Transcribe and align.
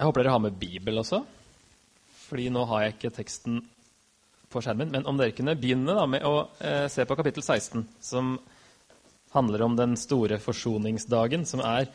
Jeg 0.00 0.08
håper 0.08 0.24
dere 0.24 0.32
har 0.32 0.40
med 0.40 0.54
Bibel 0.56 0.96
også, 0.96 1.18
fordi 2.24 2.46
nå 2.48 2.62
har 2.70 2.86
jeg 2.86 2.92
ikke 2.94 3.08
teksten 3.18 3.58
på 4.48 4.62
skjermen. 4.64 4.88
Men 4.94 5.04
om 5.04 5.18
dere 5.20 5.34
kunne 5.36 5.52
begynne 5.60 5.92
da, 5.92 6.06
med 6.08 6.24
å 6.24 6.46
eh, 6.56 6.86
se 6.88 7.04
på 7.04 7.18
kapittel 7.18 7.44
16, 7.44 7.82
som 8.00 8.30
handler 9.34 9.66
om 9.66 9.76
den 9.76 9.98
store 10.00 10.38
forsoningsdagen, 10.40 11.44
som 11.44 11.60
er 11.60 11.90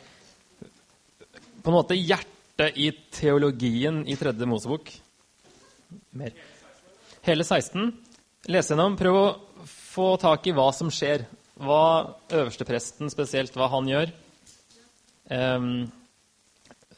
på 1.66 1.72
en 1.72 1.74
måte 1.74 1.98
hjertet 1.98 2.78
i 2.78 2.92
teologien 3.10 4.04
i 4.06 4.14
tredje 4.14 4.46
Mosebok. 4.54 4.94
Mer. 6.14 6.38
Hele 7.26 7.42
16. 7.42 7.90
Lese 8.54 8.76
gjennom. 8.76 8.94
Prøv 9.02 9.18
å 9.18 9.28
få 9.66 10.12
tak 10.22 10.46
i 10.46 10.54
hva 10.54 10.70
som 10.70 10.94
skjer. 10.94 11.26
Hva 11.58 11.82
øverstepresten 12.30 13.10
spesielt, 13.10 13.58
hva 13.58 13.66
han 13.74 13.90
gjør. 13.90 14.14
Um, 15.26 15.88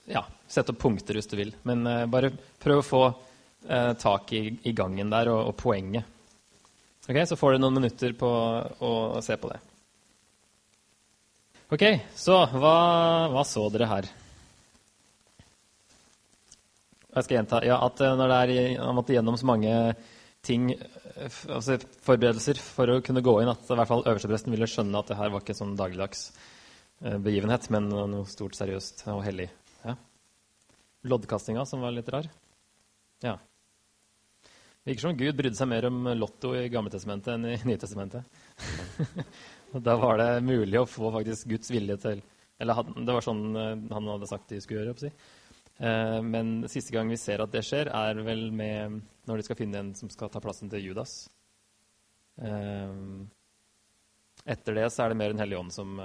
ja, 0.08 0.24
sette 0.48 0.72
opp 0.72 0.80
punkter 0.82 1.18
hvis 1.18 1.28
du 1.30 1.36
vil. 1.38 1.54
Men 1.68 1.86
uh, 1.86 2.04
bare 2.10 2.32
prøv 2.60 2.82
å 2.82 2.86
få 2.86 3.02
uh, 3.08 3.92
tak 4.00 4.32
i, 4.36 4.42
i, 4.62 4.74
gangen 4.76 5.12
der 5.12 5.30
og, 5.32 5.50
og, 5.50 5.56
poenget. 5.60 6.16
Ok, 7.08 7.22
Så 7.28 7.38
får 7.40 7.56
du 7.56 7.62
noen 7.62 7.80
minutter 7.80 8.14
på 8.18 8.28
å, 8.28 8.92
å 9.16 9.24
se 9.24 9.36
på 9.40 9.50
det. 9.52 9.60
Ok, 11.72 11.84
så 12.16 12.42
hva, 12.56 12.76
hva 13.32 13.44
så 13.44 13.66
dere 13.72 13.88
her? 13.88 14.08
Jeg 17.12 17.26
skal 17.26 17.36
gjenta 17.38 17.60
ja, 17.64 17.76
at 17.84 18.00
eh, 18.04 18.14
når 18.16 18.30
det 18.30 18.38
er, 18.38 18.52
man 18.84 18.96
måtte 19.00 19.12
gjennom 19.16 19.36
så 19.40 19.48
mange 19.48 19.72
ting, 20.44 20.70
altså 21.48 21.76
forberedelser 22.04 22.60
for 22.62 22.92
å 22.92 23.00
kunne 23.04 23.24
gå 23.24 23.34
inn, 23.42 23.50
at 23.52 23.68
i 23.68 23.76
hvert 23.76 23.90
fall 23.90 24.04
øverstepresten 24.06 24.54
ville 24.54 24.68
skjønne 24.70 25.00
at 25.00 25.10
det 25.10 25.18
her 25.18 25.32
var 25.32 25.44
ikke 25.44 25.56
sånn 25.56 25.74
dagligdags 25.76 26.28
begivenhet, 27.24 27.68
men 27.74 27.90
noe 27.90 28.24
stort, 28.30 28.56
seriøst 28.58 29.04
og 29.12 29.24
hellig. 29.26 29.48
Loddkastinga, 31.08 31.64
som 31.66 31.82
var 31.84 31.94
litt 31.96 32.08
rar. 32.12 32.28
Ja. 33.24 33.38
Virker 34.88 35.00
som 35.00 35.16
Gud 35.18 35.36
brydde 35.36 35.58
seg 35.58 35.68
mer 35.68 35.84
om 35.84 36.06
Lotto 36.16 36.54
i 36.56 36.68
Gammeltestamentet 36.72 37.34
enn 37.34 37.42
i 37.50 37.56
Nytestamentet. 37.68 38.24
da 39.86 39.96
var 40.00 40.16
det 40.16 40.28
mulig 40.46 40.78
å 40.80 40.86
få 40.88 41.10
faktisk 41.12 41.50
Guds 41.50 41.68
vilje 41.68 41.98
til 42.00 42.22
Eller 42.58 42.88
det 42.96 43.14
var 43.14 43.22
sånn 43.22 43.42
eh, 43.52 43.74
han 43.92 44.08
hadde 44.14 44.28
sagt 44.30 44.48
de 44.48 44.62
skulle 44.64 44.86
gjøre. 44.86 45.10
Eh, 45.76 46.20
men 46.24 46.62
siste 46.72 46.94
gang 46.94 47.10
vi 47.12 47.18
ser 47.20 47.44
at 47.44 47.52
det 47.52 47.62
skjer, 47.68 47.92
er 47.92 48.22
vel 48.24 48.48
med 48.50 48.96
når 49.28 49.38
de 49.38 49.46
skal 49.46 49.58
finne 49.60 49.82
en 49.82 49.92
som 49.98 50.08
skal 50.10 50.32
ta 50.32 50.40
plassen 50.40 50.72
til 50.72 50.88
Judas. 50.88 51.18
Eh, 52.40 52.96
etter 54.48 54.80
det 54.80 54.88
så 54.94 55.04
er 55.04 55.12
det 55.12 55.20
mer 55.20 55.36
Den 55.36 55.44
hellige 55.44 55.60
ånd 55.60 55.74
som 55.74 56.00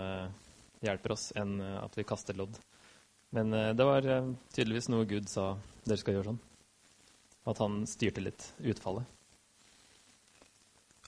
hjelper 0.83 1.16
oss, 1.16 1.30
enn 1.39 1.61
at 1.61 1.95
vi 1.95 2.03
kaster 2.03 2.36
lodd. 2.36 2.59
Men 3.34 3.53
eh, 3.53 3.72
det 3.73 3.88
var 3.88 4.06
eh, 4.06 4.30
tydeligvis 4.53 4.92
noe 4.94 5.09
Gud 5.09 5.30
sa 5.31 5.56
dere 5.88 6.00
skal 6.00 6.17
gjøre 6.17 6.31
sånn. 6.31 6.42
At 7.50 7.59
han 7.59 7.81
styrte 7.89 8.23
litt 8.23 8.45
utfallet. 8.62 9.09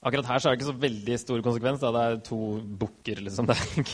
Akkurat 0.06 0.28
her 0.30 0.42
så 0.42 0.50
er 0.50 0.54
det 0.54 0.60
ikke 0.60 0.72
så 0.74 0.82
veldig 0.82 1.16
stor 1.22 1.44
konsekvens. 1.46 1.80
Da. 1.82 1.92
Det 1.96 2.02
er 2.04 2.20
to 2.28 2.40
bukker. 2.82 3.22
Liksom. 3.26 3.48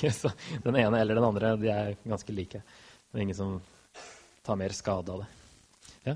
den 0.65 0.79
ene 0.81 1.03
eller 1.03 1.19
den 1.19 1.27
andre 1.27 1.53
de 1.59 1.69
er 1.71 1.93
ganske 2.03 2.35
like. 2.35 2.63
Det 2.63 3.19
er 3.19 3.27
ingen 3.27 3.37
som 3.37 3.53
tar 4.43 4.57
mer 4.59 4.73
skade 4.75 5.13
av 5.13 5.23
det. 5.23 5.29
Ja, 6.09 6.15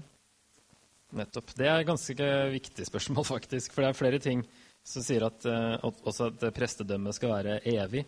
nettopp. 1.20 1.54
Det 1.56 1.68
er 1.70 1.80
et 1.84 1.88
ganske 1.88 2.30
viktig 2.56 2.88
spørsmål, 2.90 3.28
faktisk. 3.36 3.76
For 3.76 3.86
det 3.86 3.92
er 3.92 4.00
flere 4.00 4.22
ting 4.24 4.44
som 4.86 5.04
sier 5.06 5.28
at, 5.28 5.46
uh, 5.50 5.80
også 6.06 6.32
at 6.32 6.44
prestedømmet 6.56 7.18
skal 7.18 7.32
være 7.38 7.60
evig. 7.76 8.04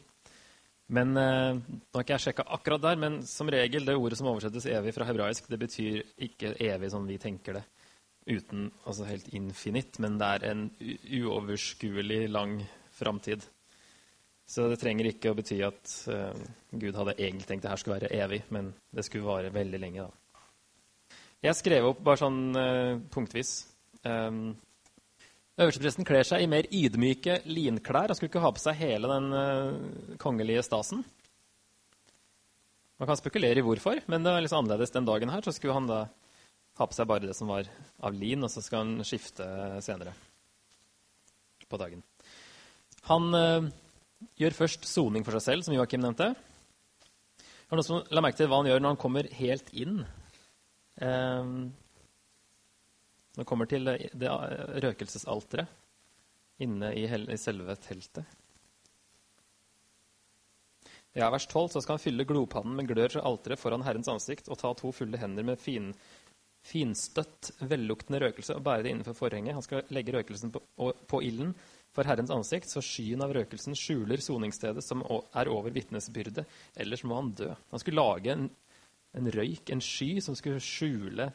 Men 0.95 1.17
eh, 1.19 1.57
nå 1.57 1.97
har 1.97 2.05
ikke 2.05 2.15
jeg 2.15 2.25
sjekka 2.29 2.45
akkurat 2.55 2.83
der, 2.85 2.99
men 3.01 3.19
som 3.27 3.49
regel 3.51 3.87
det 3.87 3.97
ordet 3.97 4.19
som 4.19 4.29
oversettes 4.31 4.69
evig 4.71 4.93
fra 4.95 5.07
hebraisk, 5.09 5.49
det 5.51 5.59
betyr 5.59 6.05
ikke 6.29 6.53
evig 6.63 6.91
som 6.93 7.07
vi 7.09 7.17
tenker 7.19 7.59
det, 7.59 7.65
uten 8.27 8.69
altså 8.87 9.07
helt 9.07 9.27
infinitt, 9.35 9.99
men 10.03 10.15
det 10.19 10.29
er 10.37 10.47
en 10.51 10.63
uoverskuelig 11.19 12.21
lang 12.31 12.61
framtid. 12.95 13.43
Så 14.47 14.69
det 14.71 14.79
trenger 14.79 15.09
ikke 15.09 15.33
å 15.33 15.35
bety 15.35 15.57
at 15.67 15.95
eh, 16.13 16.45
Gud 16.71 16.95
hadde 16.95 17.17
egentlig 17.17 17.49
tenkt 17.49 17.67
det 17.67 17.73
her 17.73 17.81
skulle 17.81 17.99
være 17.99 18.13
evig, 18.15 18.45
men 18.55 18.71
det 18.95 19.03
skulle 19.03 19.27
vare 19.27 19.51
veldig 19.51 19.81
lenge. 19.83 20.07
da. 20.07 20.39
Jeg 21.43 21.59
skrev 21.59 21.89
opp 21.89 21.99
bare 22.05 22.21
sånn 22.23 22.39
eh, 22.55 22.93
punktvis. 23.11 23.57
Um, 24.07 24.55
Øverstepresten 25.57 26.05
kler 26.05 26.25
seg 26.27 26.43
i 26.43 26.49
mer 26.49 26.67
ydmyke 26.69 27.39
linklær. 27.49 28.11
Han 28.11 28.17
skulle 28.17 28.29
ikke 28.29 28.43
ha 28.43 28.51
på 28.53 28.61
seg 28.61 28.77
hele 28.77 29.09
den 29.09 29.31
uh, 29.33 30.17
kongelige 30.21 30.61
stasen. 30.65 31.01
Man 33.01 33.09
kan 33.09 33.17
spekulere 33.17 33.61
i 33.61 33.65
hvorfor, 33.65 34.03
men 34.09 34.21
det 34.25 34.33
er 34.33 34.45
litt 34.45 34.53
annerledes 34.53 34.93
den 34.93 35.07
dagen 35.09 35.33
her. 35.33 35.41
Så 35.41 35.55
skulle 35.55 35.73
han 35.73 35.89
da 35.89 36.03
ha 36.77 36.85
på 36.85 36.93
seg 36.93 37.09
bare 37.09 37.25
det 37.25 37.33
som 37.37 37.49
var 37.49 37.65
av 38.05 38.13
lin, 38.13 38.45
og 38.45 38.53
så 38.53 38.61
skal 38.61 38.85
han 38.85 39.07
skifte 39.07 39.47
senere 39.85 40.13
på 41.67 41.81
dagen. 41.81 42.05
Han 43.09 43.33
uh, 43.33 43.65
gjør 44.37 44.59
først 44.61 44.85
soning 44.87 45.25
for 45.25 45.39
seg 45.39 45.45
selv, 45.47 45.65
som 45.65 45.73
Joakim 45.73 46.05
nevnte. 46.05 46.35
Det 47.41 47.73
var 47.73 47.81
noen 47.81 47.89
som 47.89 48.05
la 48.13 48.21
merke 48.23 48.39
til 48.39 48.47
hva 48.51 48.61
han 48.61 48.69
gjør 48.69 48.85
når 48.85 48.93
han 48.93 49.01
kommer 49.01 49.33
helt 49.41 49.73
inn. 49.73 50.03
Uh, 51.01 51.65
når 53.37 53.43
det 53.43 53.49
kommer 53.51 53.69
til 53.69 53.85
det 53.85 54.29
røkelsesalteret 54.81 55.69
inne 56.65 56.89
i, 56.97 57.05
selve 57.37 57.75
teltet. 57.77 58.25
Ja, 61.13 61.29
vers 61.29 61.45
12, 61.45 61.69
så 61.69 61.81
skal 61.81 61.97
han 61.99 62.01
fylle 62.01 62.25
glopannen 62.29 62.73
med 62.77 62.89
glør 62.89 63.13
fra 63.13 63.23
alteret 63.29 63.61
foran 63.61 63.85
Herrens 63.85 64.09
ansikt 64.09 64.49
og 64.49 64.57
ta 64.57 64.73
to 64.77 64.89
fulle 64.93 65.21
hender 65.21 65.45
med 65.45 65.61
fin, 65.61 65.91
finstøtt, 66.65 67.51
velluktende 67.61 68.23
røkelse 68.25 68.57
og 68.57 68.65
bære 68.65 68.87
det 68.87 68.93
innenfor 68.95 69.17
forhenget. 69.17 69.53
Han 69.57 69.65
skal 69.65 69.85
legge 69.93 70.17
røkelsen 70.17 70.53
på, 70.53 70.61
på 70.81 71.21
ilden 71.25 71.53
for 71.93 72.09
Herrens 72.09 72.33
ansikt, 72.33 72.69
så 72.73 72.81
skyen 72.85 73.21
av 73.25 73.33
røkelsen 73.37 73.77
skjuler 73.77 74.21
soningsstedet 74.21 74.81
som 74.85 75.05
er 75.05 75.49
over 75.53 75.73
vitnesbyrdet. 75.77 76.45
Ellers 76.77 77.05
må 77.05 77.21
han 77.21 77.33
dø. 77.37 77.53
Han 77.69 77.81
skulle 77.81 78.01
lage 78.01 78.33
en, 78.33 78.49
en 79.17 79.33
røyk, 79.33 79.69
en 79.73 79.81
sky, 79.81 80.15
som 80.25 80.37
skulle 80.37 80.61
skjule 80.61 81.31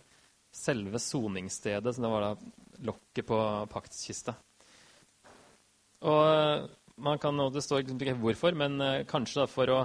selve 0.53 1.01
soningsstedet, 1.01 1.95
som 1.95 2.05
det 2.05 2.13
var 2.13 2.27
da 2.27 2.87
lokket 2.89 3.27
på 3.29 3.39
paktskista. 3.73 4.35
Og 6.03 6.23
eh, 6.29 6.69
man 7.03 7.21
kan, 7.23 7.39
og 7.41 7.53
Det 7.55 7.65
står 7.65 7.85
ikke 7.85 8.17
hvorfor, 8.21 8.57
men 8.59 8.81
eh, 8.81 9.05
kanskje 9.09 9.43
da 9.43 9.49
for 9.51 9.73
å 9.73 9.81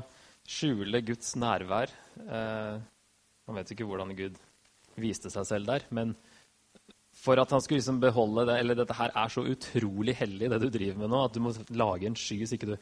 skjule 0.47 1.03
Guds 1.05 1.35
nærvær. 1.39 1.93
Eh, 2.19 2.75
man 3.47 3.59
vet 3.59 3.73
ikke 3.73 3.87
hvordan 3.87 4.15
Gud 4.17 4.39
viste 4.99 5.31
seg 5.31 5.45
selv 5.47 5.69
der, 5.69 5.85
men 5.93 6.15
for 7.17 7.39
at 7.41 7.51
han 7.53 7.61
skulle 7.63 7.79
liksom 7.81 7.99
beholde 8.01 8.43
det 8.45 8.55
Eller 8.61 8.77
dette 8.77 8.93
her 8.93 9.09
er 9.09 9.31
så 9.33 9.41
utrolig 9.45 10.13
hellig, 10.19 10.49
det 10.51 10.59
du 10.61 10.69
driver 10.69 11.01
med 11.01 11.11
nå, 11.13 11.23
at 11.25 11.33
du 11.33 11.41
må 11.41 11.53
lage 11.73 12.09
en 12.09 12.17
sky 12.17 12.43
så 12.45 12.57
ikke 12.57 12.75
du 12.75 12.77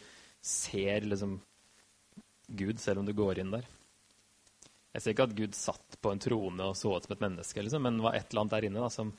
ser 0.46 1.08
liksom 1.08 1.38
Gud 2.56 2.82
selv 2.82 3.02
om 3.02 3.08
du 3.08 3.14
går 3.16 3.42
inn 3.42 3.54
der. 3.56 3.66
Jeg 4.96 5.04
ser 5.04 5.12
ikke 5.12 5.26
at 5.28 5.36
Gud 5.36 5.56
satt 5.60 5.98
på 6.00 6.12
en 6.14 6.22
trone 6.24 6.70
og 6.70 6.78
så 6.80 6.94
ut 6.96 7.04
som 7.04 7.14
et 7.18 7.24
menneske, 7.26 7.60
liksom, 7.60 7.84
men 7.84 7.98
det 8.00 8.06
var 8.06 8.16
et 8.16 8.30
eller 8.30 8.46
annet 8.46 8.54
der 8.54 8.68
inne 8.70 8.84
da, 8.86 8.92
som, 8.94 9.10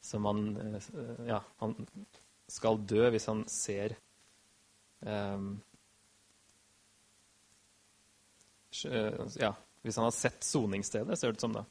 som 0.00 0.24
han, 0.24 0.44
eh, 0.62 0.86
ja, 1.28 1.42
han 1.60 1.74
skal 2.48 2.80
dø 2.88 3.10
hvis 3.12 3.28
han 3.28 3.42
ser 3.52 3.92
um, 5.04 5.58
ja, 8.72 9.52
Hvis 9.84 9.98
han 10.00 10.06
har 10.06 10.14
sett 10.16 10.44
soningsstedet, 10.44 11.18
ser 11.18 11.32
det 11.32 11.38
ut 11.38 11.44
som. 11.44 11.54
da. 11.56 11.64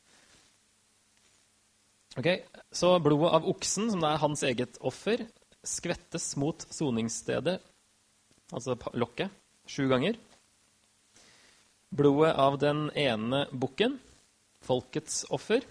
Ok, 2.18 2.30
Så 2.72 2.94
blodet 3.02 3.34
av 3.40 3.50
oksen, 3.50 3.90
som 3.94 4.06
er 4.06 4.22
hans 4.22 4.44
eget 4.46 4.78
offer, 4.86 5.26
skvettes 5.66 6.32
mot 6.40 6.66
soningsstedet, 6.74 7.58
altså 8.54 8.78
lokket, 8.94 9.34
sju 9.70 9.86
ganger. 9.92 10.18
Blodet 11.90 12.36
av 12.36 12.58
den 12.60 12.90
ene 13.00 13.46
bukken, 13.52 13.96
folkets 14.66 15.24
offer, 15.32 15.64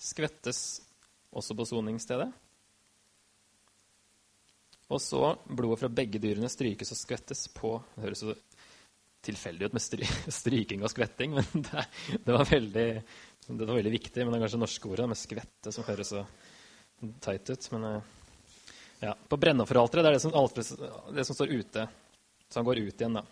skvettes 0.00 0.80
også 1.36 1.56
på 1.58 1.66
soningsstedet. 1.68 2.28
Og 4.88 5.00
så 5.04 5.34
blodet 5.44 5.82
fra 5.82 5.90
begge 5.92 6.20
dyrene 6.22 6.48
strykes 6.48 6.94
og 6.94 6.96
skvettes 6.96 7.42
på 7.52 7.74
Det 7.94 8.06
høres 8.06 8.22
så 8.24 8.34
tilfeldig 9.28 9.68
ut 9.68 9.74
med 9.76 9.82
stry, 9.84 10.06
stryking 10.40 10.84
og 10.86 10.92
skvetting, 10.92 11.34
men 11.36 11.64
det, 11.66 11.84
det, 12.14 12.32
var 12.32 12.46
veldig, 12.48 12.86
det, 13.48 13.64
var 13.64 13.74
veldig, 13.74 13.92
viktig. 13.92 14.22
Men 14.22 14.32
det 14.32 14.38
er 14.38 14.44
kanskje 14.46 14.62
norske 14.62 14.92
ordet 14.92 15.08
med 15.10 15.20
skvette 15.20 15.74
som 15.74 15.84
høres 15.88 16.14
så 16.14 16.22
teit 17.24 17.50
ut. 17.50 17.68
Men 17.74 17.88
eh, 17.90 18.12
ja, 19.08 19.12
på 19.12 19.40
brennofferalteret 19.42 20.06
det 20.06 20.12
er 20.12 20.16
det 20.16 20.22
som, 20.24 21.12
det 21.18 21.26
som 21.26 21.36
står 21.36 21.52
ute. 21.58 21.88
Så 22.48 22.62
han 22.62 22.68
går 22.70 22.80
ut 22.86 22.94
igjen, 22.94 23.18
da. 23.18 23.26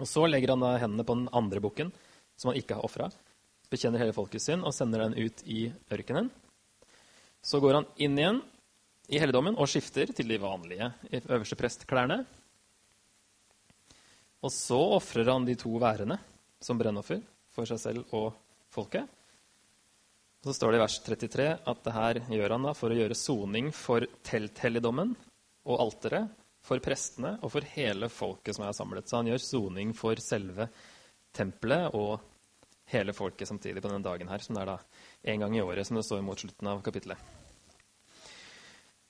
Og 0.00 0.08
Så 0.08 0.24
legger 0.26 0.54
han 0.54 0.64
hendene 0.80 1.04
på 1.04 1.14
den 1.18 1.28
andre 1.32 1.60
bukken, 1.60 1.92
som 2.36 2.50
han 2.50 2.58
ikke 2.60 2.78
har 2.78 2.86
ofra, 2.86 3.10
bekjenner 3.72 4.00
hele 4.02 4.16
folket 4.16 4.44
sin 4.44 4.64
og 4.64 4.74
sender 4.76 5.04
den 5.04 5.16
ut 5.16 5.42
i 5.48 5.66
ørkenen. 5.92 6.30
Så 7.42 7.60
går 7.60 7.80
han 7.80 7.88
inn 7.96 8.18
igjen 8.18 8.40
i 9.12 9.18
helligdommen 9.20 9.58
og 9.58 9.68
skifter 9.70 10.12
til 10.14 10.28
de 10.30 10.38
vanlige 10.40 10.92
øverste 11.22 11.58
prestklærne. 11.58 12.22
Og 14.42 14.50
så 14.52 14.78
ofrer 14.98 15.28
han 15.30 15.46
de 15.46 15.56
to 15.58 15.72
værene 15.80 16.18
som 16.62 16.78
brennoffer 16.78 17.22
for 17.52 17.68
seg 17.68 17.80
selv 17.82 18.14
og 18.16 18.32
folket. 18.72 19.06
Og 20.42 20.50
så 20.50 20.56
står 20.56 20.72
det 20.72 20.80
i 20.80 20.82
vers 20.82 20.98
33 21.06 21.48
at 21.70 21.82
det 21.84 21.94
her 21.94 22.20
gjør 22.34 22.56
han 22.56 22.64
da 22.66 22.72
for 22.74 22.90
å 22.90 22.96
gjøre 22.98 23.18
soning 23.18 23.68
for 23.76 24.06
telthelligdommen 24.26 25.12
og 25.70 25.84
alteret, 25.84 26.30
for 26.62 26.82
prestene 26.82 27.36
og 27.42 27.52
for 27.54 27.66
hele 27.74 28.08
folket 28.12 28.56
som 28.56 28.66
er 28.66 28.76
samlet. 28.76 29.08
Så 29.08 29.18
han 29.18 29.30
gjør 29.30 29.42
soning 29.42 29.94
for 29.98 30.20
selve 30.22 30.68
tempelet 31.34 31.94
og 31.98 32.20
hele 32.92 33.14
folket 33.16 33.48
samtidig 33.48 33.80
på 33.80 33.88
denne 33.88 34.04
dagen 34.04 34.28
her, 34.28 34.42
som 34.44 34.56
det 34.56 34.64
er 34.64 34.74
da 34.74 34.78
en 35.32 35.44
gang 35.44 35.56
i 35.56 35.62
året, 35.64 35.86
som 35.88 35.96
det 35.96 36.04
står 36.06 36.24
mot 36.24 36.38
slutten 36.38 36.68
av 36.68 36.82
kapittelet. 36.84 37.18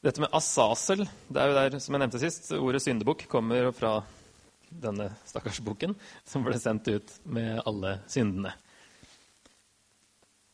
Dette 0.02 0.22
med 0.22 0.34
asasel, 0.34 1.04
det 1.30 1.38
er 1.38 1.50
jo 1.50 1.58
der, 1.58 1.78
som 1.78 1.94
jeg 1.94 2.02
nevnte 2.02 2.20
sist, 2.22 2.50
ordet 2.56 2.82
syndebukk 2.82 3.26
kommer 3.30 3.68
fra 3.76 4.00
denne 4.72 5.10
stakkars 5.28 5.60
boken 5.62 5.94
som 6.26 6.42
ble 6.46 6.58
sendt 6.58 6.88
ut 6.90 7.12
med 7.30 7.60
alle 7.68 7.98
syndene. 8.10 8.54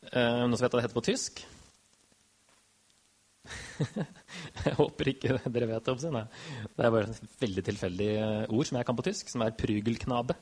Eh, 0.09 0.35
noen 0.41 0.57
som 0.57 0.65
vet 0.65 0.73
hva 0.73 0.81
det 0.81 0.85
heter 0.87 0.99
på 0.99 1.05
tysk? 1.09 1.41
jeg 4.65 4.75
håper 4.77 5.11
ikke 5.13 5.37
dere 5.45 5.69
vet 5.71 5.89
det. 5.89 6.11
Nei. 6.13 6.23
Det 6.75 6.85
er 6.85 6.93
bare 6.95 7.09
et 7.09 7.35
veldig 7.43 7.65
tilfeldig 7.69 8.09
eh, 8.15 8.53
ord 8.53 8.69
som 8.69 8.79
jeg 8.79 8.87
kan 8.87 8.97
på 8.99 9.05
tysk, 9.09 9.31
som 9.31 9.45
er 9.45 9.57
prygelknabe. 9.57 10.37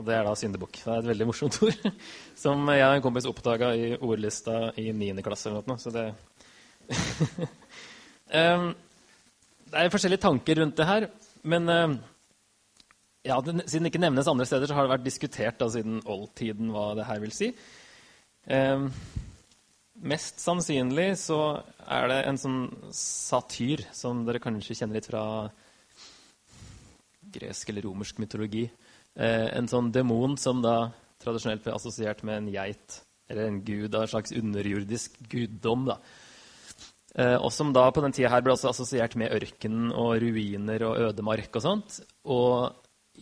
Og 0.00 0.06
det 0.06 0.14
er 0.16 0.24
da 0.24 0.32
syndebukk. 0.38 0.78
Det 0.80 0.92
er 0.92 1.02
et 1.02 1.10
veldig 1.10 1.28
morsomt 1.28 1.58
ord 1.66 1.90
som 2.38 2.70
jeg 2.72 2.86
og 2.86 2.96
en 2.96 3.04
kompis 3.04 3.28
oppdaga 3.28 3.72
i 3.76 3.90
ordlista 3.98 4.70
i 4.80 4.88
9. 4.96 5.12
klasse. 5.24 5.50
eller 5.50 5.68
noe, 5.68 5.80
så 5.82 5.92
det 5.92 6.06
um, 8.32 8.72
Det 9.72 9.80
er 9.80 9.92
forskjellige 9.92 10.20
tanker 10.20 10.58
rundt 10.60 10.76
det 10.76 10.84
her, 10.84 11.04
men 11.48 11.68
um, 11.72 11.94
ja, 13.24 13.38
siden 13.40 13.86
det 13.86 13.92
ikke 13.92 14.02
nevnes 14.02 14.28
andre 14.28 14.44
steder, 14.44 14.68
så 14.68 14.76
har 14.76 14.84
det 14.84 14.92
vært 14.92 15.06
diskutert 15.06 15.56
da, 15.60 15.68
siden 15.72 16.02
oldtiden 16.04 16.72
hva 16.74 16.90
det 16.98 17.06
her 17.08 17.22
vil 17.22 17.32
si. 17.32 17.48
Mest 20.02 20.40
sannsynlig 20.42 21.12
så 21.20 21.38
er 21.86 22.08
det 22.10 22.16
en 22.26 22.38
sånn 22.40 22.62
satyr, 22.96 23.84
som 23.94 24.24
dere 24.26 24.40
kanskje 24.42 24.74
kjenner 24.80 24.98
litt 24.98 25.06
fra 25.06 25.22
gresk 27.32 27.70
eller 27.70 27.86
romersk 27.86 28.18
mytologi. 28.18 28.64
Eh, 29.14 29.46
en 29.54 29.68
sånn 29.70 29.92
demon 29.94 30.34
som 30.40 30.62
da 30.64 30.90
tradisjonelt 31.22 31.62
ble 31.62 31.76
assosiert 31.76 32.24
med 32.26 32.40
en 32.40 32.50
geit, 32.50 32.98
eller 33.30 33.46
en 33.46 33.60
gud 33.62 33.94
av 33.94 34.04
en 34.04 34.12
slags 34.16 34.34
underjordisk 34.34 35.20
guddom. 35.30 35.86
da. 35.92 35.98
Eh, 37.14 37.36
og 37.36 37.52
som 37.52 37.70
da 37.72 37.86
på 37.92 38.02
den 38.02 38.14
tida 38.16 38.32
her 38.32 38.42
ble 38.42 38.56
også 38.56 38.72
assosiert 38.72 39.14
med 39.20 39.30
ørken 39.36 39.92
og 39.92 40.16
ruiner 40.22 40.82
og 40.88 40.98
ødemark 41.10 41.60
og 41.60 41.62
sånt. 41.62 42.00
Og 42.24 42.72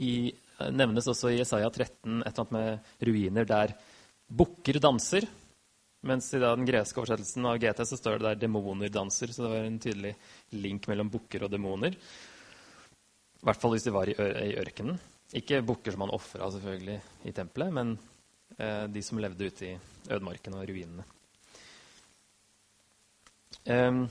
i, 0.01 0.33
nevnes 0.71 1.13
også 1.13 1.35
i 1.35 1.41
Jesaja 1.43 1.69
13 1.69 2.23
et 2.23 2.31
eller 2.31 2.41
annet 2.41 2.57
med 2.57 3.07
ruiner 3.11 3.53
der 3.53 3.77
bukker 4.31 4.81
danser. 4.81 5.27
Mens 6.01 6.31
i 6.33 6.41
den 6.41 6.65
greske 6.65 7.01
oversettelsen 7.03 7.47
av 7.47 7.59
GT 7.61 7.85
så 7.85 7.97
står 7.99 8.19
det 8.19 8.29
der 8.29 8.41
'demoner 8.47 8.89
danser'. 8.89 9.33
Så 9.33 9.43
det 9.43 9.51
var 9.51 9.65
en 9.65 9.79
tydelig 9.79 10.15
link 10.51 10.89
mellom 10.89 11.11
bukker 11.11 11.45
og 11.45 11.51
demoner. 11.51 11.93
I 11.93 13.45
hvert 13.45 13.61
fall 13.61 13.73
hvis 13.73 13.85
de 13.85 13.93
var 13.93 14.09
i, 14.09 14.17
i 14.17 14.57
ørkenen. 14.61 14.99
Ikke 15.37 15.63
bukker 15.63 15.93
som 15.93 16.01
man 16.01 16.15
ofra 16.17 16.51
selvfølgelig 16.51 17.01
i 17.25 17.33
tempelet, 17.33 17.73
men 17.73 17.99
eh, 18.59 18.87
de 18.87 19.03
som 19.03 19.19
levde 19.19 19.47
ute 19.47 19.67
i 19.67 19.79
ødemarken 20.11 20.57
og 20.59 20.67
ruinene. 20.69 21.05
Um, 23.69 24.09